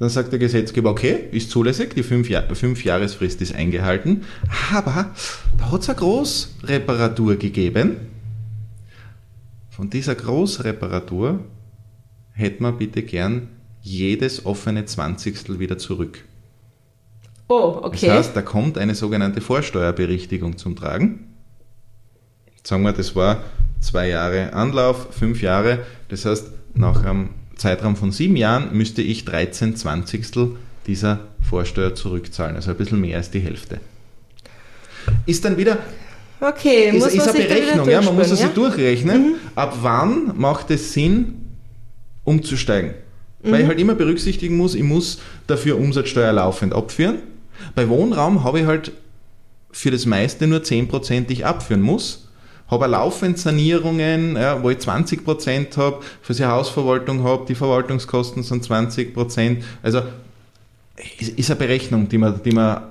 Dann 0.00 0.08
sagt 0.08 0.32
der 0.32 0.38
Gesetzgeber, 0.38 0.88
okay, 0.88 1.28
ist 1.30 1.50
zulässig, 1.50 1.94
die 1.94 2.02
fünf, 2.02 2.30
Jahr, 2.30 2.54
fünf 2.54 2.84
Jahresfrist 2.84 3.42
ist 3.42 3.54
eingehalten, 3.54 4.24
aber 4.72 5.10
da 5.58 5.70
hat 5.70 5.82
es 5.82 5.90
eine 5.90 5.98
Großreparatur 5.98 7.36
gegeben. 7.36 7.96
Von 9.68 9.90
dieser 9.90 10.14
Großreparatur 10.14 11.40
hätten 12.32 12.64
wir 12.64 12.72
bitte 12.72 13.02
gern 13.02 13.48
jedes 13.82 14.46
offene 14.46 14.86
Zwanzigstel 14.86 15.58
wieder 15.58 15.76
zurück. 15.76 16.24
Oh, 17.48 17.80
okay. 17.82 18.06
Das 18.06 18.16
heißt, 18.16 18.36
da 18.36 18.40
kommt 18.40 18.78
eine 18.78 18.94
sogenannte 18.94 19.42
Vorsteuerberichtigung 19.42 20.56
zum 20.56 20.76
Tragen. 20.76 21.26
Sagen 22.62 22.84
wir, 22.84 22.94
das 22.94 23.14
war 23.14 23.44
zwei 23.80 24.08
Jahre 24.08 24.54
Anlauf, 24.54 25.08
fünf 25.10 25.42
Jahre. 25.42 25.80
Das 26.08 26.24
heißt, 26.24 26.52
nach 26.72 27.04
einem 27.04 27.30
Zeitraum 27.60 27.94
von 27.94 28.10
sieben 28.10 28.36
Jahren 28.36 28.70
müsste 28.72 29.02
ich 29.02 29.26
13 29.26 29.76
Zwanzigstel 29.76 30.56
dieser 30.86 31.20
Vorsteuer 31.46 31.94
zurückzahlen, 31.94 32.56
also 32.56 32.70
ein 32.70 32.76
bisschen 32.76 33.00
mehr 33.00 33.18
als 33.18 33.30
die 33.30 33.40
Hälfte. 33.40 33.80
Ist 35.26 35.44
dann 35.44 35.58
wieder. 35.58 35.78
Okay, 36.40 36.88
ist, 36.88 37.06
ist 37.08 37.28
eine 37.28 37.38
Berechnung, 37.38 37.88
ja, 37.90 38.00
man 38.00 38.16
muss 38.16 38.30
es 38.30 38.40
ja? 38.40 38.48
durchrechnen. 38.48 39.22
Mhm. 39.22 39.34
Ab 39.54 39.76
wann 39.82 40.32
macht 40.38 40.70
es 40.70 40.94
Sinn, 40.94 41.34
umzusteigen? 42.24 42.94
Mhm. 43.42 43.52
Weil 43.52 43.60
ich 43.60 43.66
halt 43.66 43.78
immer 43.78 43.94
berücksichtigen 43.94 44.56
muss, 44.56 44.74
ich 44.74 44.82
muss 44.82 45.20
dafür 45.46 45.78
Umsatzsteuer 45.78 46.32
laufend 46.32 46.72
abführen. 46.72 47.18
Bei 47.74 47.90
Wohnraum 47.90 48.42
habe 48.42 48.60
ich 48.60 48.66
halt 48.66 48.92
für 49.70 49.90
das 49.90 50.06
meiste 50.06 50.46
nur 50.46 50.60
10% 50.60 51.26
die 51.26 51.34
ich 51.34 51.46
abführen 51.46 51.82
muss 51.82 52.29
habe 52.70 52.86
laufend 52.86 53.38
Sanierungen, 53.38 54.36
ja, 54.36 54.62
wo 54.62 54.70
ich 54.70 54.78
20 54.78 55.24
Prozent 55.24 55.76
habe, 55.76 56.00
für 56.22 56.34
die 56.34 56.44
Hausverwaltung 56.44 57.24
habe, 57.24 57.44
die 57.46 57.54
Verwaltungskosten 57.54 58.42
sind 58.42 58.64
20 58.64 59.12
Prozent. 59.12 59.64
Also 59.82 60.02
ist, 61.18 61.38
ist 61.38 61.50
eine 61.50 61.58
Berechnung, 61.58 62.08
die 62.08 62.18
man, 62.18 62.40
die 62.42 62.52
man 62.52 62.82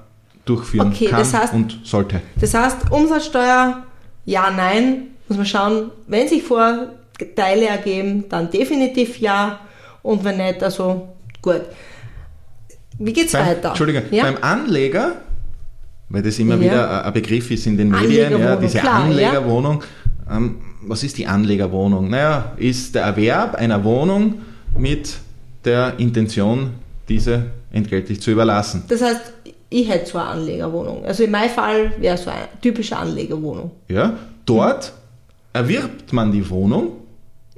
durchführen 0.45 0.89
okay, 0.89 1.07
kann 1.07 1.19
das 1.19 1.33
heißt, 1.33 1.53
und 1.53 1.79
sollte. 1.83 2.21
Das 2.39 2.53
heißt, 2.53 2.91
Umsatzsteuer, 2.91 3.83
ja, 4.25 4.51
nein, 4.51 5.07
muss 5.27 5.37
man 5.37 5.45
schauen, 5.45 5.91
wenn 6.07 6.27
sich 6.27 6.43
Vorteile 6.43 7.67
ergeben, 7.67 8.25
dann 8.29 8.49
definitiv 8.49 9.19
ja 9.19 9.59
und 10.01 10.23
wenn 10.23 10.37
nicht, 10.37 10.63
also 10.63 11.09
gut. 11.41 11.61
Wie 12.97 13.13
geht's 13.13 13.31
beim, 13.31 13.47
weiter? 13.47 13.69
Entschuldigung, 13.69 14.03
ja? 14.11 14.23
beim 14.23 14.37
Anleger 14.41 15.21
weil 16.09 16.23
das 16.23 16.39
immer 16.39 16.55
ja. 16.55 16.61
wieder 16.61 17.05
ein 17.05 17.13
Begriff 17.13 17.49
ist 17.51 17.67
in 17.67 17.77
den 17.77 17.89
Medien, 17.89 18.39
ja, 18.39 18.55
diese 18.55 18.79
klar, 18.79 19.03
Anlegerwohnung. 19.03 19.83
Ja. 20.27 20.37
Ähm, 20.37 20.55
was 20.81 21.03
ist 21.03 21.17
die 21.17 21.27
Anlegerwohnung? 21.27 22.09
Naja, 22.09 22.53
ist 22.57 22.95
der 22.95 23.03
Erwerb 23.03 23.55
einer 23.55 23.83
Wohnung 23.83 24.35
mit 24.77 25.17
der 25.65 25.93
Intention, 25.99 26.71
diese 27.07 27.45
entgeltlich 27.71 28.21
zu 28.21 28.31
überlassen. 28.31 28.83
Das 28.87 29.01
heißt, 29.01 29.33
ich 29.69 29.87
hätte 29.87 30.09
so 30.09 30.17
eine 30.17 30.29
Anlegerwohnung. 30.29 31.05
Also 31.05 31.23
in 31.23 31.31
meinem 31.31 31.51
Fall 31.51 31.91
wäre 31.99 32.17
so 32.17 32.29
eine 32.29 32.47
typische 32.61 32.97
Anlegerwohnung. 32.97 33.71
Ja, 33.87 34.17
dort 34.45 34.93
erwirbt 35.53 36.13
man 36.13 36.31
die 36.31 36.49
Wohnung 36.49 36.93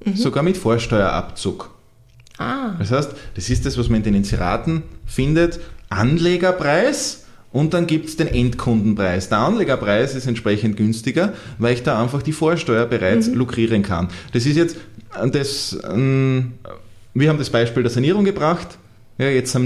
mhm. 0.03 0.15
sogar 0.15 0.43
mit 0.43 0.57
Vorsteuerabzug. 0.57 1.69
Ah. 2.37 2.71
Das 2.79 2.91
heißt, 2.91 3.11
das 3.35 3.49
ist 3.49 3.65
das, 3.65 3.77
was 3.77 3.87
man 3.87 3.97
in 3.97 4.03
den 4.03 4.15
Inseraten 4.15 4.83
findet. 5.05 5.59
Anlegerpreis 5.89 7.20
und 7.53 7.73
dann 7.73 7.87
gibt 7.87 8.07
es 8.07 8.15
den 8.15 8.27
Endkundenpreis. 8.27 9.29
Der 9.29 9.39
Anlegerpreis 9.39 10.15
ist 10.15 10.27
entsprechend 10.27 10.77
günstiger, 10.77 11.33
weil 11.57 11.73
ich 11.73 11.83
da 11.83 12.01
einfach 12.01 12.21
die 12.21 12.31
Vorsteuer 12.31 12.85
bereits 12.85 13.27
mhm. 13.27 13.35
lukrieren 13.35 13.83
kann. 13.83 14.07
Das 14.33 14.45
ist 14.45 14.55
jetzt 14.55 14.77
das, 15.31 15.77
ähm, 15.91 16.53
wir 17.13 17.29
haben 17.29 17.37
das 17.37 17.49
Beispiel 17.49 17.83
der 17.83 17.91
Sanierung 17.91 18.23
gebracht. 18.23 18.77
Ja, 19.17 19.27
jetzt, 19.27 19.57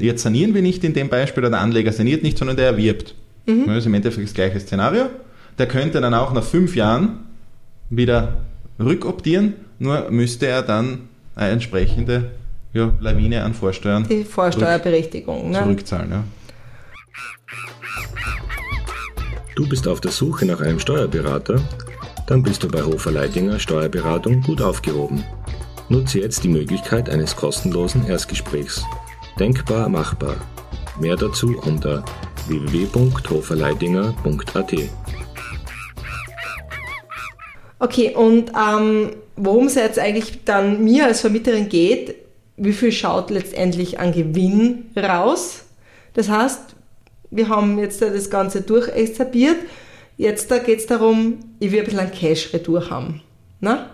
jetzt 0.00 0.22
sanieren 0.22 0.54
wir 0.54 0.62
nicht 0.62 0.82
in 0.82 0.94
dem 0.94 1.08
Beispiel, 1.08 1.42
der 1.42 1.60
Anleger 1.60 1.92
saniert 1.92 2.22
nicht, 2.22 2.38
sondern 2.38 2.56
der 2.56 2.66
erwirbt. 2.66 3.14
Mhm. 3.46 3.66
Das 3.66 3.78
ist 3.78 3.86
im 3.86 3.94
Endeffekt 3.94 4.26
das 4.26 4.34
gleiche 4.34 4.58
Szenario. 4.60 5.06
Der 5.58 5.68
könnte 5.68 6.00
dann 6.00 6.14
auch 6.14 6.32
nach 6.32 6.42
fünf 6.42 6.74
Jahren 6.74 7.20
wieder 7.90 8.38
rückoptieren, 8.80 9.54
nur 9.78 10.10
müsste 10.10 10.46
er 10.46 10.62
dann 10.62 11.08
eine 11.36 11.50
entsprechende 11.50 12.30
ja, 12.72 12.92
Lawine 13.00 13.44
an 13.44 13.54
Vorsteuern 13.54 14.06
die 14.08 14.24
Vorsteuerberechtigung 14.24 15.50
ne? 15.50 15.58
zurückzahlen. 15.58 16.10
Ja. 16.10 16.24
Du 19.54 19.68
bist 19.68 19.86
auf 19.86 20.00
der 20.00 20.10
Suche 20.10 20.46
nach 20.46 20.60
einem 20.60 20.80
Steuerberater? 20.80 21.62
Dann 22.26 22.42
bist 22.42 22.64
du 22.64 22.68
bei 22.68 22.82
Hofer 22.82 23.12
Leidinger 23.12 23.60
Steuerberatung 23.60 24.40
gut 24.40 24.60
aufgehoben. 24.60 25.22
Nutze 25.88 26.18
jetzt 26.18 26.42
die 26.42 26.48
Möglichkeit 26.48 27.08
eines 27.08 27.36
kostenlosen 27.36 28.04
Erstgesprächs. 28.04 28.82
Denkbar 29.38 29.88
machbar. 29.88 30.34
Mehr 30.98 31.14
dazu 31.14 31.56
unter 31.64 32.04
www.hoferleidinger.at. 32.48 34.74
Okay, 37.78 38.12
und 38.16 38.50
ähm, 38.58 39.10
worum 39.36 39.68
es 39.68 39.76
jetzt 39.76 40.00
eigentlich 40.00 40.42
dann 40.44 40.82
mir 40.82 41.06
als 41.06 41.20
Vermieterin 41.20 41.68
geht, 41.68 42.16
wie 42.56 42.72
viel 42.72 42.90
schaut 42.90 43.30
letztendlich 43.30 44.00
an 44.00 44.10
Gewinn 44.10 44.86
raus? 44.96 45.60
Das 46.14 46.28
heißt, 46.28 46.73
wir 47.34 47.48
haben 47.48 47.78
jetzt 47.78 48.00
das 48.00 48.30
Ganze 48.30 48.62
durchexerbiert. 48.62 49.56
Jetzt 50.16 50.50
da 50.50 50.58
geht 50.58 50.78
es 50.78 50.86
darum, 50.86 51.40
ich 51.58 51.72
will 51.72 51.80
ein 51.80 51.84
bisschen 51.84 52.00
ein 52.00 52.12
Cash-Retour 52.12 52.90
haben. 52.90 53.22
Na? 53.60 53.90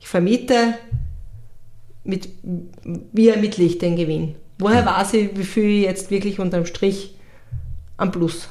Ich 0.00 0.08
vermiete, 0.08 0.74
mit, 2.02 2.28
wie 2.42 3.28
ermittle 3.28 3.64
ich 3.64 3.78
den 3.78 3.94
Gewinn? 3.94 4.34
Woher 4.58 4.84
weiß 4.84 5.14
ich, 5.14 5.36
wie 5.36 5.44
viel 5.44 5.64
ich 5.64 5.84
jetzt 5.84 6.10
wirklich 6.10 6.40
unterm 6.40 6.66
Strich 6.66 7.14
am 7.96 8.10
Plus 8.10 8.48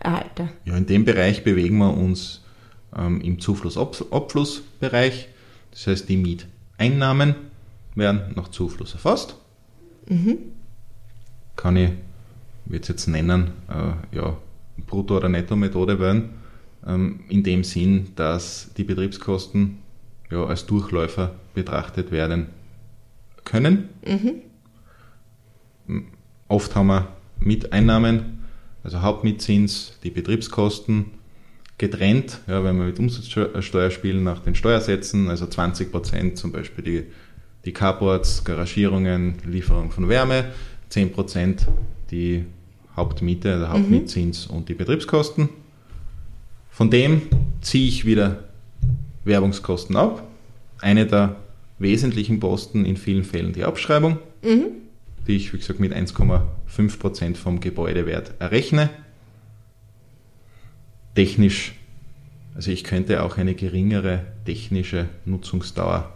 erhalte? 0.00 0.50
Ja, 0.64 0.76
in 0.76 0.86
dem 0.86 1.04
Bereich 1.04 1.42
bewegen 1.42 1.78
wir 1.78 1.94
uns 1.94 2.42
ähm, 2.96 3.20
im 3.20 3.40
Zufluss-Abflussbereich. 3.40 5.28
Das 5.72 5.86
heißt, 5.88 6.08
die 6.08 6.16
Mieteinnahmen 6.16 7.34
werden 7.96 8.32
nach 8.36 8.48
Zufluss 8.48 8.92
erfasst. 8.92 9.34
Mhm. 10.08 10.38
Kann 11.56 11.76
ich 11.76 11.90
würde 12.66 12.82
es 12.82 12.88
jetzt 12.88 13.06
nennen, 13.06 13.52
äh, 13.68 14.16
ja, 14.16 14.36
Brutto- 14.86 15.16
oder 15.16 15.28
Netto-Methode 15.28 16.00
wählen, 16.00 16.30
ähm, 16.86 17.20
in 17.28 17.42
dem 17.42 17.64
Sinn, 17.64 18.08
dass 18.16 18.70
die 18.76 18.84
Betriebskosten 18.84 19.78
ja, 20.30 20.44
als 20.44 20.66
Durchläufer 20.66 21.34
betrachtet 21.54 22.10
werden 22.10 22.48
können. 23.44 23.88
Mhm. 25.86 26.04
Oft 26.48 26.74
haben 26.74 26.86
wir 26.86 27.08
Miteinnahmen, 27.40 28.44
also 28.82 29.02
Hauptmietzins, 29.02 29.98
die 30.02 30.10
Betriebskosten 30.10 31.06
getrennt, 31.78 32.40
ja, 32.46 32.62
wenn 32.64 32.76
wir 32.78 32.86
mit 32.86 32.98
Umsatzsteuer 32.98 33.90
spielen, 33.90 34.24
nach 34.24 34.40
den 34.40 34.54
Steuersätzen, 34.54 35.28
also 35.28 35.46
20 35.46 35.90
Prozent 35.90 36.38
zum 36.38 36.52
Beispiel 36.52 36.84
die, 36.84 37.04
die 37.64 37.72
Carports, 37.72 38.44
Garagierungen, 38.44 39.36
Lieferung 39.44 39.90
von 39.90 40.08
Wärme, 40.08 40.46
10 40.90 41.12
Prozent 41.12 41.66
die 42.14 42.44
Hauptmiete, 42.96 43.58
der 43.58 43.72
Hauptmietzins 43.72 44.48
mhm. 44.48 44.56
und 44.56 44.68
die 44.68 44.74
Betriebskosten. 44.74 45.48
Von 46.70 46.90
dem 46.90 47.22
ziehe 47.60 47.88
ich 47.88 48.04
wieder 48.04 48.44
Werbungskosten 49.24 49.96
ab. 49.96 50.22
Eine 50.78 51.06
der 51.06 51.36
wesentlichen 51.78 52.38
Posten 52.38 52.84
in 52.84 52.96
vielen 52.96 53.24
Fällen 53.24 53.52
die 53.52 53.64
Abschreibung, 53.64 54.18
mhm. 54.42 54.66
die 55.26 55.36
ich, 55.36 55.52
wie 55.52 55.58
gesagt, 55.58 55.80
mit 55.80 55.92
1,5% 55.92 57.34
vom 57.34 57.58
Gebäudewert 57.58 58.34
errechne. 58.38 58.90
Technisch, 61.16 61.74
also 62.54 62.70
ich 62.70 62.84
könnte 62.84 63.22
auch 63.24 63.38
eine 63.38 63.54
geringere 63.54 64.24
technische 64.44 65.08
Nutzungsdauer 65.24 66.12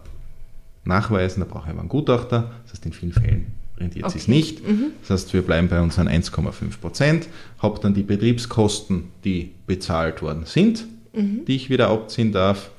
nachweisen, 0.85 1.41
da 1.41 1.45
brauche 1.45 1.65
ich 1.65 1.71
aber 1.71 1.81
einen 1.81 1.89
Gutachter, 1.89 2.51
das 2.63 2.73
heißt 2.73 2.85
in 2.85 2.93
vielen 2.93 3.13
Fällen 3.13 3.58
rentiert 3.79 4.05
okay. 4.05 4.17
sich 4.17 4.27
nicht. 4.27 4.67
Mhm. 4.67 4.91
Das 5.01 5.09
heißt, 5.11 5.33
wir 5.33 5.41
bleiben 5.41 5.67
bei 5.67 5.81
unseren 5.81 6.07
1,5 6.07 6.79
Prozent, 6.79 7.27
habe 7.59 7.79
dann 7.79 7.93
die 7.93 8.03
Betriebskosten, 8.03 9.11
die 9.23 9.53
bezahlt 9.67 10.21
worden 10.21 10.43
sind, 10.45 10.85
mhm. 11.13 11.45
die 11.45 11.55
ich 11.55 11.69
wieder 11.69 11.89
abziehen 11.89 12.31
darf, 12.31 12.71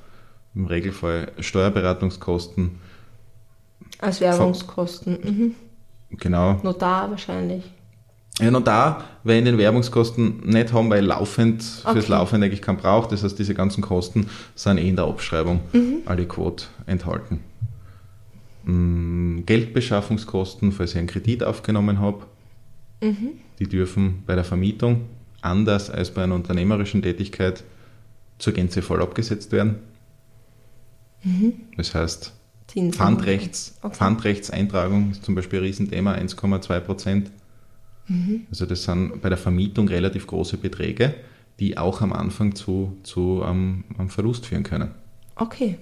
im 0.54 0.66
Regelfall 0.66 1.32
Steuerberatungskosten. 1.38 2.78
Als 3.98 4.20
Werbungskosten. 4.20 5.18
Mhm. 5.22 5.54
Genau. 6.18 6.60
Notar 6.62 7.10
wahrscheinlich. 7.10 7.64
Ja, 8.40 8.50
da, 8.60 9.04
weil 9.22 9.38
in 9.38 9.44
den 9.44 9.58
Werbungskosten 9.58 10.40
nicht 10.46 10.72
haben, 10.72 10.88
weil 10.88 11.04
laufend, 11.04 11.62
Okay. 11.84 11.92
fürs 11.92 12.08
Laufend 12.08 12.42
eigentlich 12.42 12.62
keinen 12.62 12.78
braucht. 12.78 13.12
Das 13.12 13.22
heißt, 13.22 13.38
diese 13.38 13.54
ganzen 13.54 13.82
Kosten 13.82 14.28
sind 14.54 14.78
eh 14.78 14.88
in 14.88 14.96
der 14.96 15.04
Abschreibung 15.04 15.60
Mhm. 15.72 15.98
alle 16.06 16.24
Quote 16.26 16.64
enthalten. 16.86 17.40
Mm, 18.64 19.40
Geldbeschaffungskosten, 19.46 20.72
falls 20.72 20.92
ich 20.92 20.98
einen 20.98 21.06
Kredit 21.06 21.42
aufgenommen 21.44 21.98
habe, 21.98 22.26
Mhm. 23.02 23.30
die 23.58 23.66
dürfen 23.68 24.22
bei 24.26 24.34
der 24.34 24.44
Vermietung 24.44 25.02
anders 25.40 25.88
als 25.90 26.10
bei 26.10 26.22
einer 26.22 26.34
unternehmerischen 26.34 27.00
Tätigkeit 27.02 27.64
zur 28.38 28.52
Gänze 28.52 28.82
voll 28.82 29.00
abgesetzt 29.02 29.52
werden. 29.52 29.76
Das 31.76 31.94
heißt. 31.94 32.34
Pfandrechts, 32.92 33.76
Okay. 33.82 33.94
Pfandrechtseintragung 33.96 35.10
ist 35.10 35.24
zum 35.24 35.34
Beispiel 35.34 35.58
ein 35.58 35.64
Riesenthema, 35.64 36.12
1,2 36.14 36.78
Prozent. 36.80 37.30
Mhm. 38.06 38.42
Also 38.48 38.64
das 38.64 38.84
sind 38.84 39.20
bei 39.20 39.28
der 39.28 39.38
Vermietung 39.38 39.88
relativ 39.88 40.26
große 40.28 40.56
Beträge, 40.56 41.14
die 41.58 41.76
auch 41.78 42.00
am 42.00 42.12
Anfang 42.12 42.54
zu, 42.54 42.96
zu 43.02 43.42
ähm, 43.44 43.84
einem 43.98 44.08
Verlust 44.08 44.46
führen 44.46 44.62
können. 44.62 44.92
Okay. 45.34 45.78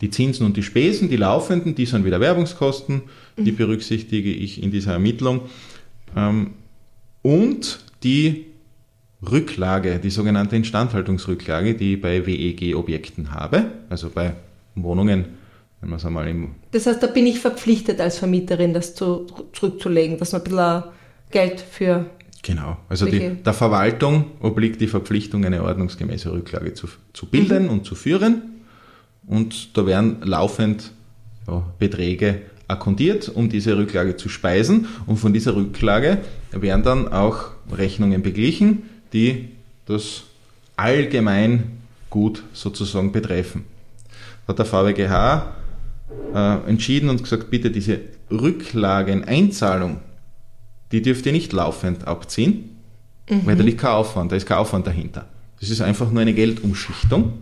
Die 0.00 0.10
Zinsen 0.10 0.44
und 0.44 0.56
die 0.56 0.62
Spesen, 0.62 1.08
die 1.08 1.16
laufenden, 1.16 1.74
die 1.74 1.86
sind 1.86 2.04
wieder 2.04 2.20
Werbungskosten, 2.20 3.02
die 3.38 3.52
Mhm. 3.52 3.56
berücksichtige 3.56 4.30
ich 4.30 4.62
in 4.62 4.70
dieser 4.70 4.92
Ermittlung. 4.92 5.42
Ähm, 6.16 6.52
und 7.22 7.80
die 8.02 8.46
Rücklage, 9.28 9.98
die 9.98 10.10
sogenannte 10.10 10.56
Instandhaltungsrücklage, 10.56 11.74
die 11.74 11.94
ich 11.94 12.00
bei 12.00 12.26
WEG-Objekten 12.26 13.32
habe, 13.32 13.64
also 13.88 14.10
bei 14.10 14.34
Wohnungen, 14.74 15.24
wenn 15.80 15.90
man 15.90 15.98
es 15.98 16.04
einmal 16.04 16.28
im 16.28 16.54
Das 16.72 16.86
heißt, 16.86 17.02
da 17.02 17.06
bin 17.06 17.26
ich 17.26 17.40
verpflichtet 17.40 18.00
als 18.00 18.18
Vermieterin, 18.18 18.74
das 18.74 18.94
zu, 18.94 19.26
zurückzulegen, 19.52 20.18
dass 20.18 20.32
man 20.32 20.42
ein 20.42 20.44
bisschen 20.44 20.82
Geld 21.30 21.60
für. 21.60 22.06
Genau. 22.42 22.76
Also 22.88 23.06
die, 23.06 23.42
der 23.44 23.52
Verwaltung 23.52 24.26
obliegt 24.40 24.80
die 24.80 24.86
Verpflichtung, 24.86 25.44
eine 25.44 25.62
ordnungsgemäße 25.64 26.30
Rücklage 26.30 26.74
zu, 26.74 26.86
zu 27.12 27.26
bilden 27.26 27.68
und 27.68 27.84
zu 27.84 27.94
führen. 27.94 28.42
Und 29.26 29.76
da 29.76 29.86
werden 29.86 30.18
laufend 30.22 30.92
ja, 31.46 31.62
Beträge 31.78 32.42
akkontiert, 32.68 33.28
um 33.28 33.48
diese 33.48 33.76
Rücklage 33.76 34.16
zu 34.16 34.28
speisen. 34.28 34.86
Und 35.06 35.18
von 35.18 35.32
dieser 35.32 35.54
Rücklage 35.56 36.18
werden 36.50 36.82
dann 36.82 37.12
auch 37.12 37.50
Rechnungen 37.70 38.22
beglichen, 38.22 38.84
die 39.12 39.48
das 39.86 40.24
Allgemeingut 40.76 42.42
sozusagen 42.52 43.12
betreffen. 43.12 43.64
Da 44.46 44.50
hat 44.52 44.58
der 44.58 44.66
VWGH 44.66 45.54
äh, 46.34 46.68
entschieden 46.68 47.08
und 47.08 47.22
gesagt, 47.22 47.50
bitte 47.50 47.70
diese 47.70 48.00
Rücklageneinzahlung, 48.30 49.98
die 50.92 51.02
dürft 51.02 51.26
ihr 51.26 51.32
nicht 51.32 51.52
laufend 51.52 52.06
abziehen, 52.06 52.76
weil 53.44 53.56
da 53.56 53.64
liegt 53.64 53.80
kein 53.80 53.90
Aufwand, 53.90 54.30
da 54.30 54.36
ist 54.36 54.46
kein 54.46 54.58
Aufwand 54.58 54.86
dahinter. 54.86 55.26
Das 55.60 55.70
ist 55.70 55.80
einfach 55.80 56.10
nur 56.10 56.22
eine 56.22 56.34
Geldumschichtung. 56.34 57.32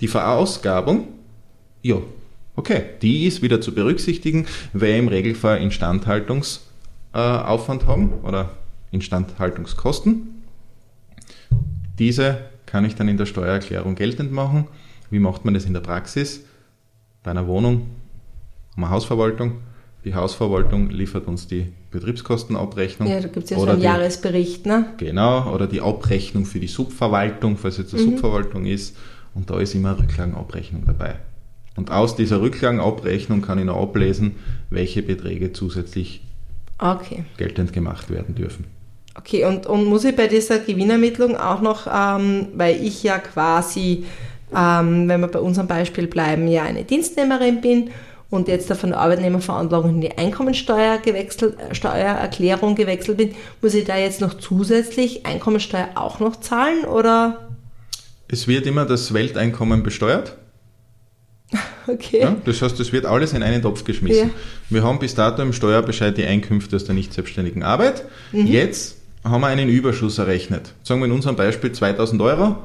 Die 0.00 0.08
Verausgabung, 0.08 1.08
ja, 1.82 1.96
okay, 2.56 2.82
die 3.02 3.26
ist 3.26 3.42
wieder 3.42 3.60
zu 3.60 3.74
berücksichtigen, 3.74 4.46
weil 4.72 4.88
wir 4.88 4.98
im 4.98 5.08
Regelfall 5.08 5.62
Instandhaltungsaufwand 5.62 7.82
äh, 7.82 7.86
haben 7.86 8.12
oder 8.22 8.50
Instandhaltungskosten. 8.92 10.42
Diese 11.98 12.38
kann 12.66 12.84
ich 12.84 12.94
dann 12.94 13.08
in 13.08 13.16
der 13.16 13.26
Steuererklärung 13.26 13.94
geltend 13.94 14.32
machen. 14.32 14.66
Wie 15.10 15.18
macht 15.18 15.44
man 15.44 15.54
das 15.54 15.64
in 15.64 15.74
der 15.74 15.80
Praxis? 15.80 16.44
Bei 17.22 17.32
einer 17.32 17.46
Wohnung 17.46 17.88
haben 18.72 18.82
wir 18.82 18.90
Hausverwaltung. 18.90 19.58
Die 20.04 20.14
Hausverwaltung 20.14 20.88
liefert 20.88 21.26
uns 21.26 21.46
die 21.46 21.66
Betriebskostenabrechnung. 21.90 23.08
Ja, 23.08 23.20
da 23.20 23.28
gibt 23.28 23.44
es 23.44 23.50
ja 23.50 23.58
so 23.58 23.64
oder 23.64 23.72
einen 23.72 23.80
die, 23.80 23.86
Jahresbericht, 23.86 24.64
ne? 24.64 24.86
Genau, 24.96 25.52
oder 25.52 25.66
die 25.66 25.82
Abrechnung 25.82 26.46
für 26.46 26.58
die 26.58 26.68
Subverwaltung, 26.68 27.58
falls 27.58 27.76
jetzt 27.76 27.92
eine 27.92 28.04
Subverwaltung 28.04 28.64
ist. 28.64 28.96
Und 29.34 29.50
da 29.50 29.60
ist 29.60 29.74
immer 29.74 29.90
eine 29.90 30.00
Rücklagenabrechnung 30.00 30.84
dabei. 30.86 31.16
Und 31.76 31.90
aus 31.90 32.16
dieser 32.16 32.40
Rücklagenabrechnung 32.40 33.42
kann 33.42 33.58
ich 33.58 33.64
noch 33.64 33.80
ablesen, 33.80 34.36
welche 34.70 35.02
Beträge 35.02 35.52
zusätzlich 35.52 36.22
Okay. 36.78 37.24
geltend 37.36 37.72
gemacht 37.72 38.10
werden 38.10 38.34
dürfen. 38.34 38.64
Okay, 39.16 39.44
und, 39.44 39.66
und 39.66 39.84
muss 39.84 40.04
ich 40.04 40.16
bei 40.16 40.28
dieser 40.28 40.58
Gewinnermittlung 40.58 41.36
auch 41.36 41.60
noch, 41.60 41.86
ähm, 41.86 42.48
weil 42.54 42.82
ich 42.82 43.02
ja 43.02 43.18
quasi, 43.18 44.04
ähm, 44.56 45.08
wenn 45.08 45.20
wir 45.20 45.28
bei 45.28 45.40
unserem 45.40 45.66
Beispiel 45.66 46.06
bleiben, 46.06 46.48
ja 46.48 46.62
eine 46.62 46.84
Dienstnehmerin 46.84 47.60
bin 47.60 47.90
und 48.30 48.48
jetzt 48.48 48.72
von 48.72 48.90
der 48.90 49.00
Arbeitnehmerveranlagung 49.00 49.90
in 49.90 50.00
die 50.00 50.16
Einkommensteuer 50.16 50.98
gewechselt, 50.98 51.58
äh, 51.58 51.74
Steuererklärung 51.74 52.76
gewechselt 52.76 53.18
bin, 53.18 53.34
muss 53.60 53.74
ich 53.74 53.84
da 53.84 53.96
jetzt 53.96 54.20
noch 54.20 54.34
zusätzlich 54.34 55.26
Einkommensteuer 55.26 55.88
auch 55.96 56.20
noch 56.20 56.36
zahlen 56.36 56.84
oder? 56.84 57.49
Es 58.32 58.46
wird 58.46 58.66
immer 58.66 58.84
das 58.86 59.12
Welteinkommen 59.12 59.82
besteuert. 59.82 60.36
Okay. 61.86 62.20
Ja, 62.20 62.36
das 62.44 62.62
heißt, 62.62 62.78
es 62.78 62.92
wird 62.92 63.04
alles 63.06 63.32
in 63.32 63.42
einen 63.42 63.62
Topf 63.62 63.82
geschmissen. 63.82 64.28
Ja. 64.28 64.34
Wir 64.68 64.84
haben 64.84 65.00
bis 65.00 65.16
dato 65.16 65.42
im 65.42 65.52
Steuerbescheid 65.52 66.16
die 66.16 66.24
Einkünfte 66.24 66.76
aus 66.76 66.84
der 66.84 66.94
nicht 66.94 67.12
selbstständigen 67.12 67.64
Arbeit. 67.64 68.04
Mhm. 68.30 68.46
Jetzt 68.46 68.98
haben 69.24 69.40
wir 69.40 69.48
einen 69.48 69.68
Überschuss 69.68 70.18
errechnet. 70.18 70.74
Sagen 70.84 71.00
wir 71.00 71.06
in 71.06 71.12
unserem 71.12 71.34
Beispiel 71.36 71.72
2000 71.72 72.22
Euro, 72.22 72.56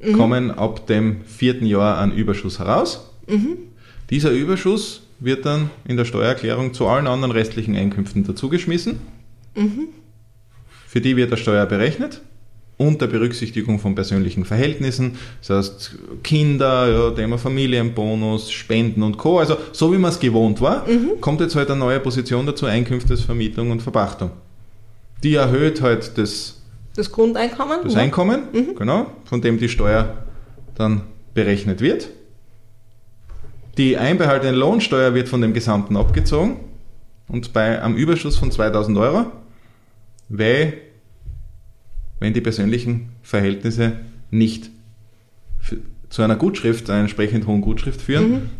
Mhm. 0.00 0.12
kommen 0.16 0.50
ab 0.50 0.86
dem 0.88 1.22
vierten 1.26 1.64
Jahr 1.66 2.00
ein 2.00 2.12
Überschuss 2.12 2.58
heraus. 2.58 3.08
Mhm. 3.28 3.58
Dieser 4.10 4.30
Überschuss 4.32 5.02
wird 5.20 5.46
dann 5.46 5.70
in 5.86 5.96
der 5.96 6.04
Steuererklärung 6.06 6.74
zu 6.74 6.88
allen 6.88 7.06
anderen 7.06 7.30
restlichen 7.30 7.76
Einkünften 7.76 8.24
dazugeschmissen. 8.24 8.98
Mhm. 9.54 9.88
Für 10.88 11.00
die 11.00 11.16
wird 11.16 11.30
der 11.30 11.36
Steuer 11.36 11.66
berechnet 11.66 12.20
unter 12.82 13.06
Berücksichtigung 13.06 13.78
von 13.78 13.94
persönlichen 13.94 14.44
Verhältnissen, 14.44 15.16
das 15.40 15.50
heißt 15.50 15.96
Kinder, 16.22 16.90
ja, 16.90 17.10
Thema 17.10 17.38
Familienbonus, 17.38 18.50
Spenden 18.50 19.02
und 19.02 19.16
Co. 19.16 19.38
Also 19.38 19.56
so 19.72 19.92
wie 19.92 19.98
man 19.98 20.10
es 20.10 20.18
gewohnt 20.18 20.60
war, 20.60 20.86
kommt 21.20 21.40
jetzt 21.40 21.56
halt 21.56 21.70
eine 21.70 21.78
neue 21.78 22.00
Position 22.00 22.44
dazu, 22.46 22.66
Einkünftesvermietung 22.66 23.70
und 23.70 23.82
Verpachtung. 23.82 24.30
Die 25.22 25.34
erhöht 25.34 25.80
halt 25.80 26.18
das, 26.18 26.60
Das 26.96 27.10
Grundeinkommen? 27.10 27.78
das 27.84 27.94
ja. 27.94 28.00
Einkommen, 28.00 28.42
genau, 28.76 29.06
von 29.24 29.40
dem 29.40 29.58
die 29.58 29.68
Steuer 29.68 30.24
dann 30.74 31.02
berechnet 31.34 31.80
wird. 31.80 32.08
Die 33.78 33.96
einbehaltene 33.96 34.52
Lohnsteuer 34.56 35.14
wird 35.14 35.28
von 35.28 35.40
dem 35.40 35.54
Gesamten 35.54 35.96
abgezogen 35.96 36.56
und 37.28 37.52
bei 37.52 37.80
einem 37.80 37.96
Überschuss 37.96 38.36
von 38.36 38.50
2000 38.50 38.98
Euro, 38.98 39.26
weil, 40.28 40.74
wenn 42.22 42.32
die 42.32 42.40
persönlichen 42.40 43.10
Verhältnisse 43.22 43.92
nicht 44.30 44.70
zu 46.08 46.22
einer 46.22 46.36
Gutschrift, 46.36 46.88
einer 46.88 47.00
entsprechend 47.00 47.46
hohen 47.46 47.60
Gutschrift 47.60 48.00
führen, 48.00 48.50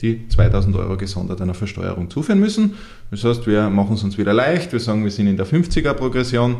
die 0.00 0.26
2000 0.28 0.76
Euro 0.76 0.96
gesondert 0.96 1.40
einer 1.40 1.54
Versteuerung 1.54 2.10
zuführen 2.10 2.40
müssen. 2.40 2.74
Das 3.10 3.24
heißt, 3.24 3.46
wir 3.46 3.70
machen 3.70 3.94
es 3.94 4.02
uns 4.02 4.18
wieder 4.18 4.32
leicht, 4.32 4.72
wir 4.72 4.80
sagen, 4.80 5.04
wir 5.04 5.10
sind 5.10 5.26
in 5.28 5.36
der 5.36 5.46
50er 5.46 5.94
Progression. 5.94 6.58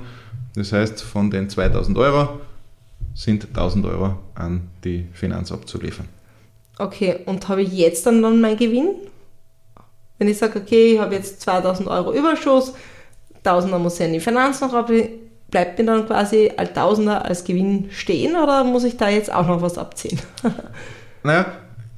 Das 0.54 0.72
heißt, 0.72 1.02
von 1.02 1.30
den 1.30 1.48
2000 1.48 1.98
Euro 1.98 2.40
sind 3.14 3.48
1000 3.48 3.86
Euro 3.86 4.18
an 4.34 4.62
die 4.84 5.06
Finanz 5.12 5.50
abzuliefern. 5.50 6.06
Okay, 6.78 7.16
und 7.26 7.48
habe 7.48 7.62
ich 7.62 7.72
jetzt 7.72 8.06
dann, 8.06 8.22
dann 8.22 8.40
meinen 8.40 8.56
Gewinn? 8.56 8.90
Wenn 10.18 10.28
ich 10.28 10.38
sage, 10.38 10.60
okay, 10.60 10.94
ich 10.94 11.00
habe 11.00 11.14
jetzt 11.14 11.40
2000 11.40 11.88
Euro 11.88 12.12
Überschuss, 12.12 12.74
1000er 13.44 13.78
muss 13.78 13.98
ich 13.98 14.06
in 14.06 14.12
die 14.12 14.20
Finanz 14.20 14.60
noch 14.60 14.72
bleibt 15.50 15.78
mir 15.78 15.84
dann 15.86 16.06
quasi 16.06 16.50
als 16.56 16.72
Tausender 16.72 17.24
als 17.24 17.44
Gewinn 17.44 17.86
stehen 17.90 18.36
oder 18.36 18.64
muss 18.64 18.84
ich 18.84 18.96
da 18.96 19.08
jetzt 19.08 19.32
auch 19.32 19.46
noch 19.46 19.62
was 19.62 19.78
abziehen? 19.78 20.18
Naja, 21.24 21.46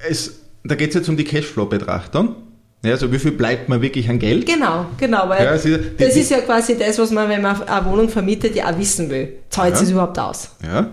es, 0.09 0.39
da 0.63 0.75
geht 0.75 0.89
es 0.89 0.95
jetzt 0.95 1.07
um 1.09 1.15
die 1.15 1.23
Cashflow-Betrachtung. 1.23 2.35
Ja, 2.83 2.91
also 2.93 3.11
wie 3.11 3.19
viel 3.19 3.31
bleibt 3.31 3.69
mir 3.69 3.79
wirklich 3.81 4.09
an 4.09 4.17
Geld? 4.17 4.47
genau, 4.47 4.87
genau, 4.97 5.29
weil 5.29 5.43
Ja, 5.45 5.51
ist- 5.51 5.65
die- 5.65 5.77
das 5.97 6.15
ist 6.15 6.31
ja 6.31 6.39
quasi 6.41 6.75
das, 6.77 6.97
was 6.97 7.11
man, 7.11 7.29
wenn 7.29 7.41
man 7.41 7.61
eine 7.61 7.85
Wohnung 7.85 8.09
vermietet, 8.09 8.55
ja 8.55 8.71
auch 8.71 8.77
wissen 8.79 9.09
will. 9.11 9.33
Zahlt 9.49 9.75
Ja. 9.75 9.81
es 9.81 9.91
überhaupt 9.91 10.17
aus? 10.17 10.55
Ja. 10.63 10.87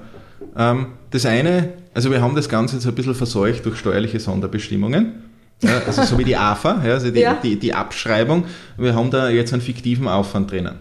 Ähm, 0.56 0.88
das 1.10 1.24
eine, 1.24 1.70
also 1.94 2.10
wir 2.10 2.20
haben 2.20 2.34
das 2.36 2.48
Ganze 2.50 2.76
jetzt 2.76 2.86
ein 2.86 2.94
bisschen 2.94 3.14
verseucht 3.14 3.64
durch 3.64 3.78
steuerliche 3.78 4.20
Sonderbestimmungen. 4.20 5.22
Ja, 5.62 5.80
also 5.86 6.02
so 6.04 6.18
wie 6.18 6.24
die 6.24 6.36
AFA, 6.36 6.82
ja, 6.84 6.92
also 6.92 7.10
die, 7.10 7.20
Ja. 7.20 7.38
die, 7.42 7.58
die 7.58 7.72
Abschreibung. 7.72 8.44
Wir 8.76 8.94
haben 8.94 9.10
da 9.10 9.30
jetzt 9.30 9.54
einen 9.54 9.62
fiktiven 9.62 10.06
Aufwand 10.06 10.50
drinnen. 10.50 10.76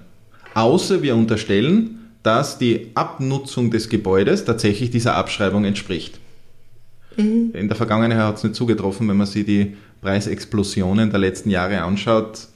Außer 0.57 1.03
wir 1.03 1.15
unterstellen, 1.15 1.99
dass 2.23 2.57
die 2.57 2.87
Abnutzung 2.95 3.69
des 3.69 3.89
Gebäudes 3.89 4.43
tatsächlich 4.43 4.89
dieser 4.89 5.13
Abschreibung 5.13 5.65
entspricht. 5.65 6.19
In 7.15 7.67
der 7.67 7.75
Vergangenheit 7.75 8.17
hat 8.17 8.37
es 8.37 8.43
nicht 8.43 8.55
zugetroffen, 8.55 9.07
wenn 9.07 9.17
man 9.17 9.27
sich 9.27 9.45
die 9.45 9.77
Preisexplosionen 10.01 11.11
der 11.11 11.19
letzten 11.19 11.51
Jahre 11.51 11.83
anschaut, 11.83 12.47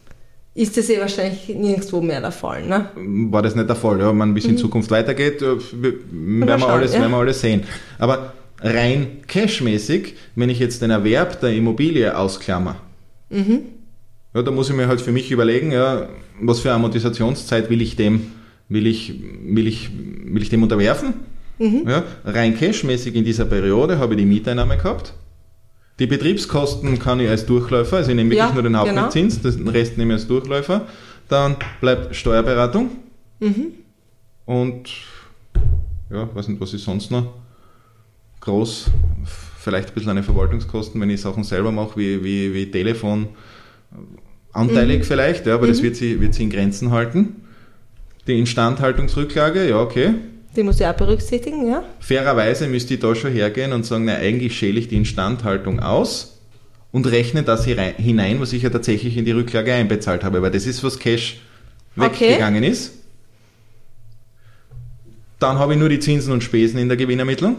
Ist 0.56 0.78
das 0.78 0.90
eh 0.90 1.00
wahrscheinlich 1.00 1.48
nirgendwo 1.50 2.02
mehr 2.02 2.22
der 2.22 2.32
Fall, 2.32 2.66
ne? 2.66 2.90
war 3.32 3.44
das 3.44 3.56
nicht 3.56 3.70
der 3.70 3.76
Fall. 3.76 4.00
Ja, 4.00 4.12
man, 4.12 4.34
wie 4.34 4.40
es 4.40 4.46
in 4.46 4.58
Zukunft 4.58 4.90
weitergeht, 4.90 5.44
äh, 5.44 5.58
werden, 5.72 6.60
wir 6.60 6.70
alles, 6.70 6.94
ja. 6.96 7.02
werden 7.02 7.12
wir 7.12 7.18
alles 7.18 7.40
sehen. 7.40 7.62
Aber 8.00 8.34
rein 8.62 9.22
cashmäßig, 9.28 10.16
wenn 10.36 10.50
ich 10.50 10.58
jetzt 10.58 10.82
den 10.82 10.90
Erwerb 10.90 11.40
der 11.40 11.54
Immobilie 11.54 12.18
ausklammer, 12.18 12.78
ja, 14.34 14.42
da 14.42 14.52
muss 14.52 14.70
ich 14.70 14.76
mir 14.76 14.88
halt 14.88 15.02
für 15.02 15.12
mich 15.12 15.32
überlegen, 15.32 15.72
ja, 15.72 16.08
was 16.40 16.60
für 16.62 16.72
Amortisationszeit 16.72 17.70
will 17.70 17.82
ich 17.82 17.96
dem, 17.96 18.32
will 18.70 18.88
ich, 18.88 19.14
will 19.44 19.68
ich, 19.68 19.90
will 20.26 20.42
ich 20.42 20.50
dem 20.50 20.64
unterwerfen? 20.64 21.14
Ja, 21.60 22.04
rein 22.26 22.58
cashmäßig 22.58 23.14
in 23.14 23.24
dieser 23.24 23.46
Periode 23.46 24.00
habe 24.00 24.16
ich 24.16 24.20
die 24.20 24.26
Mieteinnahme 24.26 24.78
gehabt. 24.78 25.14
Die 26.00 26.08
Betriebskosten 26.08 26.98
kann 26.98 27.20
ich 27.20 27.30
als 27.30 27.46
Durchläufer, 27.46 27.98
also 27.98 28.10
ich 28.10 28.16
nehme 28.16 28.32
wirklich 28.32 28.48
Ja, 28.48 28.54
nur 28.54 28.64
den 28.64 28.74
genau. 28.74 28.86
Hauptmietzins, 28.88 29.42
den 29.42 29.68
Rest 29.68 29.96
nehme 29.98 30.14
ich 30.16 30.22
als 30.22 30.28
Durchläufer. 30.28 30.88
Dann 31.30 31.58
bleibt 31.80 32.16
Steuerberatung. 32.16 32.90
Und 34.46 34.90
ja, 36.10 36.28
weiß 36.34 36.48
nicht, 36.48 36.60
was 36.60 36.74
ist 36.74 36.84
sonst 36.84 37.12
noch 37.12 37.32
groß. 38.40 38.88
Vielleicht 39.60 39.90
ein 39.90 39.94
bisschen 39.94 40.10
eine 40.10 40.24
Verwaltungskosten, 40.24 41.00
wenn 41.00 41.12
ich 41.12 41.22
Sachen 41.22 41.44
selber 41.44 41.72
mache, 41.72 41.98
wie, 41.98 42.24
wie, 42.24 42.54
wie 42.56 42.72
Telefon, 42.72 43.28
anteilig 44.54 45.06
vielleicht, 45.06 45.46
ja, 45.46 45.56
aber 45.56 45.68
das 45.68 45.82
wird 45.82 45.96
sie, 45.96 46.20
wird 46.22 46.34
sie 46.34 46.44
in 46.44 46.50
Grenzen 46.50 46.92
halten. 46.92 47.36
Die 48.28 48.38
Instandhaltungsrücklage, 48.40 49.70
ja, 49.70 49.80
okay. 49.80 50.14
Die 50.56 50.64
muss 50.64 50.80
ich 50.80 50.86
auch 50.86 50.94
berücksichtigen, 50.94 51.68
ja? 51.68 51.84
Fairerweise 52.00 52.68
müsste 52.68 52.96
ich 52.96 53.00
da 53.00 53.16
schon 53.16 53.32
hergehen 53.32 53.72
und 53.74 53.86
sagen, 53.86 54.06
na, 54.06 54.16
eigentlich 54.16 54.58
schäle 54.58 54.80
ich 54.80 54.88
die 54.90 54.98
Instandhaltung 54.98 55.80
aus 55.80 56.40
und 56.92 57.08
rechne 57.08 57.44
das 57.44 57.66
hinein, 57.66 58.42
was 58.42 58.52
ich 58.54 58.64
ja 58.64 58.70
tatsächlich 58.70 59.16
in 59.18 59.26
die 59.26 59.32
Rücklage 59.32 59.74
einbezahlt 59.74 60.24
habe, 60.24 60.42
weil 60.42 60.52
das 60.52 60.66
ist, 60.66 60.84
was 60.84 61.00
Cash 61.00 61.40
Okay. 61.98 62.30
weggegangen 62.30 62.64
ist. 62.64 62.94
Dann 65.40 65.58
habe 65.58 65.74
ich 65.74 65.80
nur 65.80 65.90
die 65.90 66.00
Zinsen 66.00 66.32
und 66.32 66.44
Spesen 66.44 66.80
in 66.80 66.88
der 66.88 66.98
Gewinnermittlung. 66.98 67.58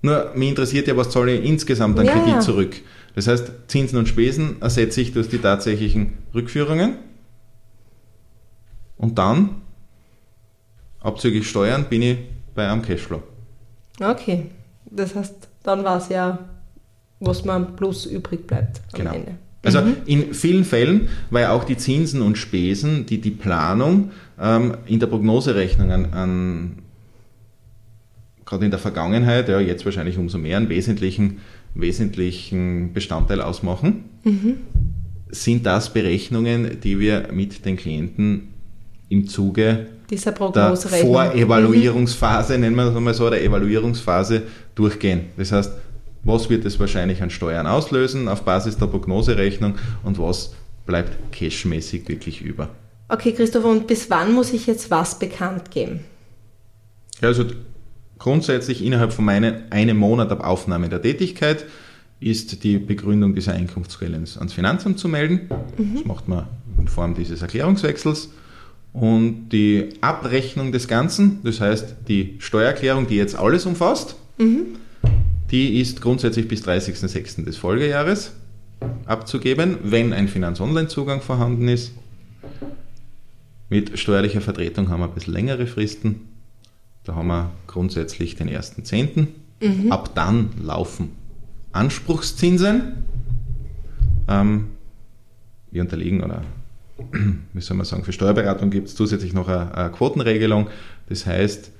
Nur, 0.00 0.32
mich 0.34 0.50
interessiert 0.50 0.86
ja, 0.86 0.96
was 0.96 1.10
zahle 1.10 1.34
ich 1.34 1.44
insgesamt 1.44 1.98
an 1.98 2.06
Ja, 2.06 2.12
Kredit 2.12 2.42
zurück. 2.42 2.76
Das 3.18 3.26
heißt, 3.26 3.50
Zinsen 3.66 3.98
und 3.98 4.06
Spesen 4.06 4.62
ersetze 4.62 5.00
ich 5.00 5.12
durch 5.12 5.28
die 5.28 5.38
tatsächlichen 5.38 6.12
Rückführungen. 6.32 6.98
Und 8.96 9.18
dann, 9.18 9.56
abzüglich 11.00 11.50
Steuern, 11.50 11.86
bin 11.90 12.02
ich 12.02 12.18
bei 12.54 12.70
einem 12.70 12.80
Cashflow. 12.80 13.20
Okay. 14.00 14.46
Das 14.88 15.16
heißt, 15.16 15.48
dann 15.64 15.82
war 15.82 15.96
es 15.96 16.10
ja, 16.10 16.48
was 17.18 17.44
man 17.44 17.74
plus 17.74 18.06
übrig 18.06 18.46
bleibt 18.46 18.82
am 18.92 18.98
Genau. 19.00 19.12
Ende. 19.12 19.32
Also 19.64 19.82
in 20.06 20.32
vielen 20.32 20.64
Fällen, 20.64 21.08
weil 21.30 21.46
auch 21.46 21.64
die 21.64 21.76
Zinsen 21.76 22.22
und 22.22 22.38
Spesen, 22.38 23.04
die 23.06 23.20
die 23.20 23.32
Planung 23.32 24.12
ähm, 24.40 24.76
in 24.86 25.00
der 25.00 25.08
Prognoserechnung 25.08 25.90
an, 25.90 26.12
an 26.12 26.82
gerade 28.48 28.64
in 28.64 28.70
der 28.70 28.80
Vergangenheit, 28.80 29.48
ja 29.48 29.60
jetzt 29.60 29.84
wahrscheinlich 29.84 30.16
umso 30.16 30.38
mehr, 30.38 30.56
einen 30.56 30.70
wesentlichen, 30.70 31.40
wesentlichen 31.78 32.92
Bestandteil 32.92 33.40
ausmachen, 33.40 34.04
sind 35.30 35.66
das 35.66 35.92
Berechnungen, 35.92 36.80
die 36.80 36.98
wir 36.98 37.28
mit 37.32 37.64
den 37.64 37.76
Klienten 37.76 38.48
im 39.08 39.26
Zuge 39.26 39.86
Dieser 40.10 40.32
der 40.32 40.38
Prognoserechnung. 40.38 41.14
Vorevaluierungsphase, 41.14 42.58
nennen 42.58 42.76
wir 42.76 42.86
es 42.86 42.96
einmal 42.96 43.14
so, 43.14 43.30
der 43.30 43.42
Evaluierungsphase 43.42 44.42
durchgehen. 44.74 45.26
Das 45.36 45.52
heißt, 45.52 45.72
was 46.24 46.50
wird 46.50 46.64
es 46.64 46.78
wahrscheinlich 46.78 47.22
an 47.22 47.30
Steuern 47.30 47.66
auslösen 47.66 48.28
auf 48.28 48.42
Basis 48.42 48.76
der 48.76 48.86
Prognoserechnung 48.86 49.74
und 50.02 50.18
was 50.18 50.54
bleibt 50.84 51.32
cashmäßig 51.32 52.08
wirklich 52.08 52.42
über. 52.42 52.70
Okay, 53.08 53.32
Christoph, 53.32 53.64
und 53.64 53.86
bis 53.86 54.10
wann 54.10 54.32
muss 54.32 54.52
ich 54.52 54.66
jetzt 54.66 54.90
was 54.90 55.18
bekannt 55.18 55.70
geben? 55.70 56.00
Ja, 57.20 57.28
also 57.28 57.44
grundsätzlich 58.18 58.84
innerhalb 58.84 59.12
von 59.12 59.24
meine, 59.24 59.64
einem 59.70 59.96
Monat 59.96 60.30
ab 60.30 60.44
Aufnahme 60.44 60.88
der 60.88 61.02
Tätigkeit 61.02 61.64
ist 62.20 62.64
die 62.64 62.78
Begründung 62.78 63.34
dieser 63.34 63.52
Einkunftsquelle 63.52 64.16
ans 64.16 64.52
Finanzamt 64.52 64.98
zu 64.98 65.08
melden. 65.08 65.48
Das 65.94 66.04
macht 66.04 66.28
man 66.28 66.46
in 66.78 66.88
Form 66.88 67.14
dieses 67.14 67.42
Erklärungswechsels. 67.42 68.30
Und 68.92 69.50
die 69.50 69.90
Abrechnung 70.00 70.72
des 70.72 70.88
Ganzen, 70.88 71.40
das 71.44 71.60
heißt 71.60 71.96
die 72.08 72.36
Steuererklärung, 72.38 73.06
die 73.06 73.16
jetzt 73.16 73.36
alles 73.36 73.66
umfasst, 73.66 74.16
die 75.50 75.80
ist 75.80 76.00
grundsätzlich 76.00 76.48
bis 76.48 76.64
30.06. 76.64 77.44
des 77.44 77.56
Folgejahres 77.56 78.32
abzugeben, 79.06 79.78
wenn 79.82 80.12
ein 80.12 80.28
Finanz-Online-Zugang 80.28 81.20
vorhanden 81.20 81.68
ist. 81.68 81.92
Mit 83.68 83.98
steuerlicher 83.98 84.40
Vertretung 84.40 84.88
haben 84.88 85.00
wir 85.00 85.08
ein 85.08 85.14
bisschen 85.14 85.34
längere 85.34 85.66
Fristen. 85.66 86.20
Da 87.08 87.14
haben 87.14 87.28
wir 87.28 87.50
grundsätzlich 87.66 88.36
den 88.36 88.50
1.10. 88.50 89.28
Ab 89.88 90.14
dann 90.14 90.50
laufen 90.62 91.12
Anspruchszinsen. 91.72 93.02
Ähm, 94.28 94.66
wir 95.70 95.80
unterliegen, 95.80 96.22
oder 96.22 96.42
wie 97.54 97.60
soll 97.62 97.78
man 97.78 97.86
sagen, 97.86 98.04
für 98.04 98.12
Steuerberatung 98.12 98.68
gibt 98.68 98.88
es 98.88 98.94
zusätzlich 98.94 99.32
noch 99.32 99.48
eine, 99.48 99.74
eine 99.74 99.90
Quotenregelung. 99.90 100.68
Das 101.08 101.24
heißt, 101.24 101.70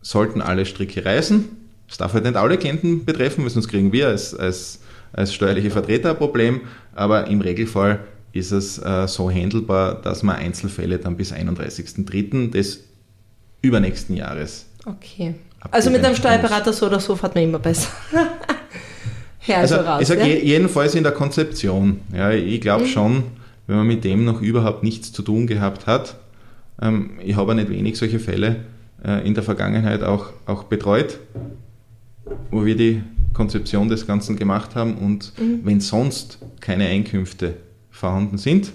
sollten 0.00 0.40
alle 0.40 0.64
Stricke 0.64 1.04
reißen, 1.04 1.44
das 1.86 1.98
darf 1.98 2.14
halt 2.14 2.24
nicht 2.24 2.36
alle 2.36 2.56
Klienten 2.56 3.04
betreffen, 3.04 3.44
weil 3.44 3.50
sonst 3.50 3.68
kriegen 3.68 3.92
wir 3.92 4.08
als, 4.08 4.34
als, 4.34 4.80
als 5.12 5.34
steuerliche 5.34 5.70
Vertreter 5.70 6.12
ein 6.12 6.16
Problem, 6.16 6.62
aber 6.94 7.26
im 7.26 7.42
Regelfall 7.42 8.00
ist 8.32 8.52
es 8.52 8.78
äh, 8.78 9.06
so 9.06 9.30
handelbar, 9.30 10.00
dass 10.00 10.22
man 10.22 10.36
Einzelfälle 10.36 10.98
dann 10.98 11.18
bis 11.18 11.34
31.03. 11.34 12.50
des 12.50 12.85
übernächsten 13.62 14.16
Jahres 14.16 14.66
Okay. 14.86 15.34
Also 15.72 15.90
mit 15.90 16.04
einem 16.04 16.14
Steuerberater 16.14 16.72
so 16.72 16.86
oder 16.86 17.00
so 17.00 17.16
fährt 17.16 17.34
man 17.34 17.42
immer 17.44 17.58
besser. 17.58 17.88
Hör 19.40 19.58
Also, 19.58 19.76
also 19.76 19.88
raus. 19.88 20.02
ich 20.02 20.08
sage 20.08 20.20
ja? 20.20 20.26
je- 20.26 20.44
jedenfalls 20.44 20.94
in 20.94 21.02
der 21.02 21.12
Konzeption. 21.12 22.00
Ja, 22.14 22.30
ich 22.30 22.60
glaube 22.60 22.84
Mhm. 22.84 22.88
schon, 22.88 23.22
wenn 23.66 23.76
man 23.76 23.86
mit 23.86 24.04
dem 24.04 24.24
noch 24.24 24.40
überhaupt 24.42 24.82
nichts 24.84 25.12
zu 25.12 25.22
tun 25.22 25.46
gehabt 25.48 25.86
hat, 25.88 26.16
ähm, 26.80 27.18
ich 27.24 27.34
habe 27.36 27.54
nicht 27.54 27.68
wenig 27.70 27.96
solche 27.98 28.20
Fälle 28.20 28.56
äh, 29.04 29.26
in 29.26 29.34
der 29.34 29.42
Vergangenheit 29.42 30.02
auch, 30.04 30.26
auch 30.46 30.64
betreut, 30.64 31.18
wo 32.50 32.64
wir 32.64 32.76
die 32.76 33.02
Konzeption 33.32 33.88
des 33.88 34.06
Ganzen 34.06 34.36
gemacht 34.36 34.74
haben 34.76 34.94
und 34.98 35.32
Mhm. 35.38 35.60
wenn 35.64 35.80
sonst 35.80 36.38
keine 36.60 36.86
Einkünfte 36.86 37.54
vorhanden 37.90 38.38
sind, 38.38 38.72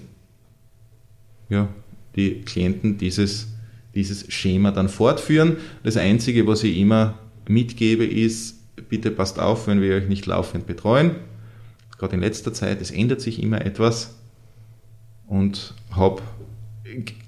ja, 1.49 1.67
die 2.15 2.41
Klienten 2.41 2.97
dieses, 2.97 3.47
dieses 3.95 4.31
Schema 4.31 4.71
dann 4.71 4.89
fortführen. 4.89 5.57
Das 5.83 5.97
Einzige, 5.97 6.47
was 6.47 6.63
ich 6.63 6.77
immer 6.77 7.15
mitgebe, 7.47 8.05
ist, 8.05 8.57
bitte 8.89 9.11
passt 9.11 9.39
auf, 9.39 9.67
wenn 9.67 9.81
wir 9.81 9.95
euch 9.95 10.07
nicht 10.07 10.25
laufend 10.25 10.65
betreuen. 10.67 11.15
Gerade 11.97 12.15
in 12.15 12.21
letzter 12.21 12.53
Zeit, 12.53 12.81
es 12.81 12.91
ändert 12.91 13.21
sich 13.21 13.41
immer 13.41 13.63
etwas 13.65 14.15
und 15.27 15.73
habe 15.91 16.21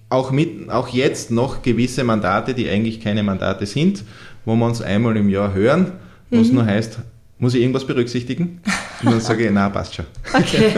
auch, 0.10 0.32
mit, 0.32 0.70
auch 0.70 0.90
jetzt 0.90 1.32
noch 1.32 1.62
gewisse 1.62 2.04
Mandate, 2.04 2.54
die 2.54 2.70
eigentlich 2.70 3.00
keine 3.00 3.24
Mandate 3.24 3.66
sind, 3.66 4.04
wo 4.46 4.56
wir 4.56 4.66
uns 4.66 4.82
einmal 4.82 5.16
im 5.18 5.30
Jahr 5.30 5.54
hören, 5.54 5.94
was 6.30 6.52
nur 6.52 6.66
heißt, 6.66 7.00
muss 7.38 7.54
ich 7.54 7.62
irgendwas 7.62 7.86
berücksichtigen? 7.86 8.62
Und 9.04 9.12
dann 9.12 9.22
sage 9.22 9.46
ich, 9.46 9.52
na, 9.52 9.70
passt 9.70 9.96
schon. 9.96 10.06
Okay, 10.34 10.74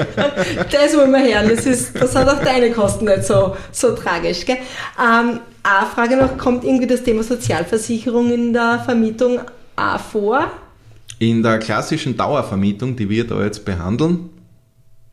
das 0.71 0.95
wollen 0.97 1.11
wir 1.11 1.19
hören. 1.19 1.49
Das, 1.49 1.65
ist, 1.65 1.95
das 1.99 2.15
hat 2.15 2.27
auch 2.27 2.43
deine 2.43 2.71
Kosten 2.71 3.05
nicht 3.05 3.23
so, 3.23 3.55
so 3.71 3.95
tragisch. 3.95 4.45
Gell? 4.45 4.57
Ähm, 4.99 5.39
eine 5.63 5.87
Frage 5.93 6.17
noch, 6.17 6.37
kommt 6.37 6.63
irgendwie 6.63 6.87
das 6.87 7.03
Thema 7.03 7.23
Sozialversicherung 7.23 8.31
in 8.31 8.53
der 8.53 8.81
Vermietung 8.83 9.39
auch 9.75 9.99
vor? 9.99 10.51
In 11.19 11.43
der 11.43 11.59
klassischen 11.59 12.17
Dauervermietung, 12.17 12.95
die 12.95 13.09
wir 13.09 13.25
da 13.25 13.43
jetzt 13.43 13.63
behandeln, 13.63 14.29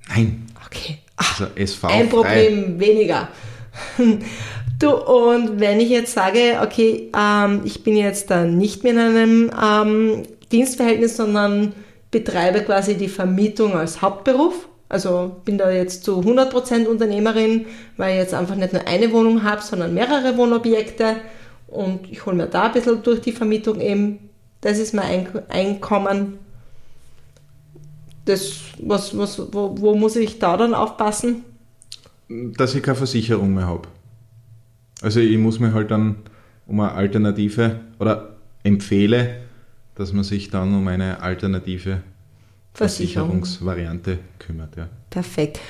nein. 0.09 0.47
Okay. 0.67 0.99
Ach, 1.17 1.41
Also 1.41 1.53
SV 1.55 1.89
ein. 1.89 2.09
Problem 2.09 2.81
weniger. 2.81 3.29
Du, 4.79 4.91
und 4.91 5.61
wenn 5.61 5.79
ich 5.79 5.91
jetzt 5.91 6.13
sage, 6.13 6.59
okay, 6.61 7.09
ähm, 7.17 7.61
ich 7.65 7.85
bin 7.85 7.97
jetzt 7.97 8.31
dann 8.31 8.59
nicht 8.59 8.83
mehr 8.83 8.93
in 8.93 8.99
einem 8.99 9.51
ähm, 9.63 10.23
Dienstverhältnis, 10.51 11.17
sondern 11.17 11.73
betreibe 12.13 12.61
quasi 12.63 12.97
die 12.97 13.09
Vermietung 13.09 13.75
als 13.75 14.01
Hauptberuf, 14.03 14.69
also 14.89 15.37
bin 15.45 15.59
da 15.59 15.71
jetzt 15.73 16.05
zu 16.05 16.21
100% 16.21 16.87
Unternehmerin, 16.87 17.67
weil 17.97 18.13
ich 18.13 18.19
jetzt 18.21 18.35
einfach 18.35 18.55
nicht 18.55 18.73
nur 18.73 18.87
eine 18.87 19.11
Wohnung 19.13 19.43
habe, 19.43 19.63
sondern 19.63 19.93
mehrere 19.95 20.37
Wohnobjekte 20.37 21.17
und 21.67 22.01
ich 22.13 22.25
hole 22.25 22.37
mir 22.37 22.47
da 22.47 22.65
ein 22.67 22.73
bisschen 22.73 23.03
durch 23.03 23.21
die 23.23 23.33
Vermietung 23.33 23.81
eben, 23.81 24.29
das 24.61 24.79
ist 24.79 24.95
mein 24.95 25.27
Eink- 25.27 25.43
Einkommen. 25.49 26.39
Das, 28.25 28.53
was, 28.79 29.17
was, 29.19 29.39
wo, 29.53 29.75
wo 29.81 29.95
muss 29.97 30.15
ich 30.17 30.39
da 30.39 30.57
dann 30.57 30.75
aufpassen? 30.75 31.45
dass 32.29 32.75
ich 32.75 32.83
keine 32.83 32.97
Versicherung 32.97 33.53
mehr 33.53 33.67
habe. 33.67 33.89
Also 35.03 35.21
ich 35.21 35.37
muss 35.37 35.59
mir 35.59 35.75
halt 35.75 35.91
dann 35.91 36.17
um 36.67 36.81
eine 36.81 36.93
Alternative 36.93 37.81
oder 37.99 38.37
empfehle, 38.63 39.37
dass 39.95 40.13
man 40.13 40.25
sich 40.25 40.51
dann 40.51 40.75
um 40.75 40.89
eine 40.89 41.21
alternative 41.21 42.03
Versicherung. 42.75 43.41
Versicherungsvariante 43.45 44.19
kümmert. 44.39 44.77
Ja. 44.77 44.89
Perfekt. 45.11 45.61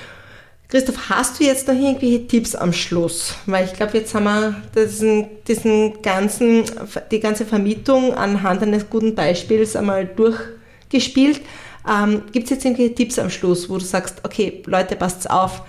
Christoph, 0.69 1.11
hast 1.11 1.39
du 1.39 1.45
jetzt 1.45 1.69
noch 1.69 1.75
irgendwelche 1.75 2.27
Tipps 2.27 2.55
am 2.55 2.73
Schluss? 2.73 3.35
Weil 3.45 3.67
ich 3.67 3.75
glaube, 3.75 3.99
jetzt 3.99 4.15
haben 4.15 4.25
wir 4.25 4.57
diesen, 4.75 5.27
diesen 5.47 6.01
ganzen, 6.01 6.65
die 7.11 7.21
ganze 7.21 7.45
Vermietung 7.45 8.15
anhand 8.15 8.63
eines 8.63 8.89
guten 8.89 9.15
Beispiels 9.15 9.77
einmal 9.77 10.07
durchgespielt. 10.07 11.43
Ähm, 11.87 12.23
Gibt 12.33 12.45
es 12.45 12.51
jetzt 12.53 12.65
irgendwelche 12.65 12.95
Tipps 12.95 13.19
am 13.19 13.29
Schluss, 13.29 13.69
wo 13.69 13.77
du 13.77 13.85
sagst, 13.85 14.21
okay, 14.25 14.63
Leute, 14.65 14.97
passt 14.97 15.29
auf, 15.29 15.63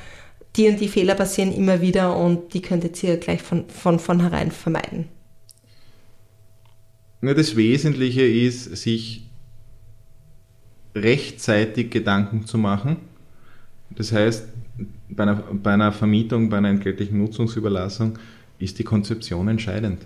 die 0.55 0.69
und 0.69 0.79
die 0.79 0.87
Fehler 0.87 1.15
passieren 1.15 1.53
immer 1.53 1.81
wieder 1.81 2.15
und 2.15 2.53
die 2.53 2.61
könntet 2.61 3.01
ihr 3.03 3.17
gleich 3.17 3.41
von, 3.41 3.67
von 3.67 3.99
vornherein 3.99 4.51
vermeiden? 4.51 5.09
Das 7.23 7.55
Wesentliche 7.55 8.23
ist, 8.23 8.75
sich 8.75 9.29
rechtzeitig 10.93 11.89
Gedanken 11.89 12.45
zu 12.45 12.57
machen. 12.57 12.97
Das 13.91 14.11
heißt, 14.11 14.47
bei 15.09 15.23
einer, 15.23 15.35
bei 15.35 15.73
einer 15.73 15.91
Vermietung, 15.93 16.49
bei 16.49 16.57
einer 16.57 16.69
entgeltlichen 16.69 17.17
Nutzungsüberlassung 17.17 18.19
ist 18.59 18.77
die 18.77 18.83
Konzeption 18.83 19.47
entscheidend. 19.47 20.05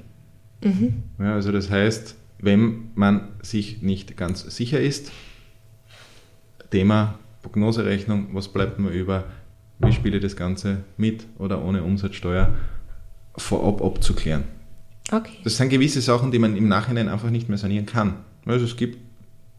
Mhm. 0.64 1.04
Ja, 1.20 1.34
also 1.34 1.52
das 1.52 1.70
heißt, 1.72 2.16
wenn 2.40 2.92
man 2.94 3.30
sich 3.42 3.82
nicht 3.82 4.16
ganz 4.16 4.42
sicher 4.56 4.80
ist, 4.80 5.12
Thema 6.70 7.18
Prognoserechnung, 7.42 8.28
was 8.34 8.50
bleibt 8.50 8.78
mir 8.78 8.90
über, 8.90 9.26
wie 9.80 9.92
spiele 9.92 10.18
ich 10.18 10.24
das 10.24 10.36
Ganze 10.36 10.84
mit 10.98 11.26
oder 11.38 11.64
ohne 11.64 11.84
Umsatzsteuer, 11.84 12.54
vorab 13.38 13.82
abzuklären. 13.82 14.44
Okay. 15.12 15.38
Das 15.44 15.58
sind 15.58 15.70
gewisse 15.70 16.02
Sachen, 16.02 16.32
die 16.32 16.40
man 16.40 16.58
im 16.58 16.68
Nachhinein 16.68 17.08
einfach 17.08 17.30
nicht 17.30 17.50
mehr 17.50 17.58
sanieren 17.58 17.86
kann. 17.86 18.16
Also 18.46 18.66
es 18.66 18.76
gibt 18.76 18.98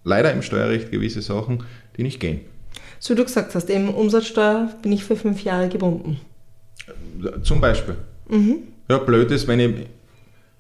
leider 0.04 0.32
im 0.32 0.42
Steuerrecht 0.42 0.90
gewisse 0.90 1.22
Sachen, 1.22 1.64
die 1.96 2.02
nicht 2.02 2.20
gehen. 2.20 2.40
So 2.98 3.14
wie 3.14 3.18
du 3.18 3.24
gesagt 3.24 3.54
hast, 3.54 3.70
eben 3.70 3.94
Umsatzsteuer 3.94 4.74
bin 4.82 4.92
ich 4.92 5.04
für 5.04 5.16
fünf 5.16 5.44
Jahre 5.44 5.68
gebunden. 5.68 6.20
Zum 7.42 7.61
Beispiel. 7.61 7.96
Mhm. 8.28 8.58
Ja, 8.88 8.98
blöd 8.98 9.30
ist, 9.30 9.46
wenn 9.46 9.61
ich 9.61 9.87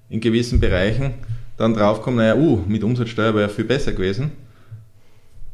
in 0.08 0.20
gewissen 0.20 0.60
Bereichen 0.60 1.14
dann 1.56 1.74
draufkomme, 1.74 2.18
naja, 2.18 2.36
uh, 2.36 2.62
mit 2.66 2.84
Umsatzsteuer 2.84 3.34
wäre 3.34 3.48
ja 3.48 3.48
viel 3.48 3.64
besser 3.64 3.92
gewesen. 3.92 4.30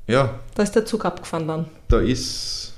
Ja. 0.06 0.38
Da 0.54 0.62
ist 0.62 0.72
der 0.72 0.84
Zug 0.84 1.04
abgefahren 1.04 1.48
dann. 1.48 1.66
Da 1.88 2.00
ist, 2.00 2.74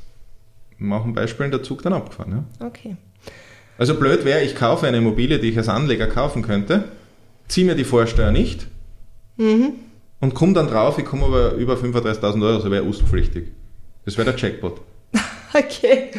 machen 0.79 1.13
Beispielen, 1.13 1.51
der 1.51 1.63
Zug 1.63 1.83
dann 1.83 1.93
abgefahren. 1.93 2.45
Ja. 2.61 2.67
Okay. 2.67 2.97
Also 3.79 3.95
blöd 3.95 4.25
wäre, 4.25 4.43
ich 4.43 4.55
kaufe 4.55 4.87
eine 4.87 4.99
Immobilie, 4.99 5.39
die 5.39 5.51
ich 5.51 5.59
als 5.59 5.69
Anleger 5.69 6.07
kaufen 6.07 6.43
könnte, 6.43 6.85
ziehe 7.49 7.67
mir 7.67 7.75
die 7.75 7.85
Vorsteuer 7.85 8.31
nicht 8.31 8.67
mhm. 9.37 9.75
und 10.21 10.35
komme 10.35 10.55
dann 10.55 10.69
drauf, 10.69 10.99
ich 10.99 11.05
komme 11.05 11.27
aber 11.27 11.53
über 11.53 11.75
35.000 11.75 12.43
Euro, 12.43 12.57
also 12.57 12.71
wäre 12.71 12.85
ustpflichtig. 12.85 13.49
Das 14.05 14.17
wäre 14.17 14.33
der 14.33 14.39
Jackpot. 14.39 14.81
okay. 15.55 16.11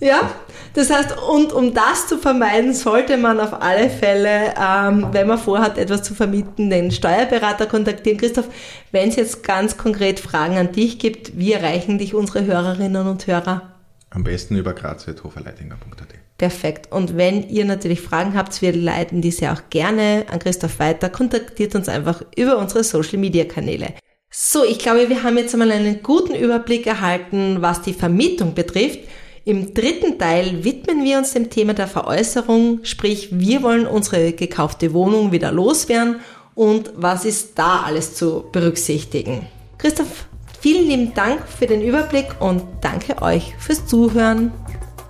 Ja, 0.00 0.32
das 0.74 0.90
heißt, 0.90 1.16
und 1.18 1.52
um 1.52 1.74
das 1.74 2.08
zu 2.08 2.18
vermeiden, 2.18 2.74
sollte 2.74 3.16
man 3.16 3.38
auf 3.38 3.62
alle 3.62 3.88
Fälle, 3.88 4.52
ähm, 4.60 5.06
wenn 5.12 5.28
man 5.28 5.38
vorhat, 5.38 5.78
etwas 5.78 6.02
zu 6.02 6.14
vermieten, 6.14 6.70
den 6.70 6.90
Steuerberater 6.90 7.66
kontaktieren. 7.66 8.18
Christoph, 8.18 8.48
wenn 8.90 9.10
es 9.10 9.16
jetzt 9.16 9.44
ganz 9.44 9.76
konkret 9.76 10.18
Fragen 10.18 10.56
an 10.56 10.72
dich 10.72 10.98
gibt, 10.98 11.38
wie 11.38 11.52
erreichen 11.52 11.98
dich 11.98 12.14
unsere 12.14 12.44
Hörerinnen 12.44 13.06
und 13.06 13.28
Hörer? 13.28 13.74
Am 14.10 14.24
besten 14.24 14.56
über 14.56 14.72
graz.hoferleitinger.at. 14.72 16.14
Perfekt. 16.38 16.90
Und 16.90 17.16
wenn 17.16 17.48
ihr 17.48 17.64
natürlich 17.64 18.00
Fragen 18.00 18.36
habt, 18.36 18.62
wir 18.62 18.74
leiten 18.74 19.22
diese 19.22 19.52
auch 19.52 19.62
gerne 19.70 20.26
an 20.30 20.38
Christoph 20.38 20.78
weiter. 20.78 21.08
Kontaktiert 21.08 21.74
uns 21.74 21.88
einfach 21.88 22.22
über 22.36 22.58
unsere 22.58 22.82
Social 22.82 23.18
Media 23.18 23.44
Kanäle. 23.44 23.94
So, 24.30 24.64
ich 24.64 24.78
glaube, 24.78 25.08
wir 25.08 25.22
haben 25.22 25.36
jetzt 25.36 25.52
einmal 25.52 25.70
einen 25.70 26.02
guten 26.02 26.34
Überblick 26.34 26.86
erhalten, 26.86 27.58
was 27.60 27.82
die 27.82 27.92
Vermietung 27.92 28.54
betrifft. 28.54 29.00
Im 29.44 29.74
dritten 29.74 30.18
Teil 30.18 30.64
widmen 30.64 31.04
wir 31.04 31.18
uns 31.18 31.32
dem 31.32 31.50
Thema 31.50 31.74
der 31.74 31.88
Veräußerung, 31.88 32.80
sprich, 32.84 33.28
wir 33.32 33.62
wollen 33.62 33.86
unsere 33.86 34.32
gekaufte 34.32 34.94
Wohnung 34.94 35.32
wieder 35.32 35.50
loswerden 35.50 36.20
und 36.54 36.92
was 36.96 37.24
ist 37.24 37.58
da 37.58 37.82
alles 37.82 38.14
zu 38.14 38.44
berücksichtigen. 38.52 39.46
Christoph, 39.78 40.26
vielen 40.60 40.86
lieben 40.88 41.14
Dank 41.14 41.46
für 41.46 41.66
den 41.66 41.82
Überblick 41.82 42.40
und 42.40 42.62
danke 42.80 43.20
euch 43.20 43.54
fürs 43.58 43.86
Zuhören. 43.86 44.52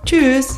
Tschüss. 0.03 0.57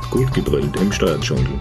gut 0.11 0.31
gebrüllt 0.33 0.75
im 0.75 0.91
Steuerdschungel. 0.91 1.59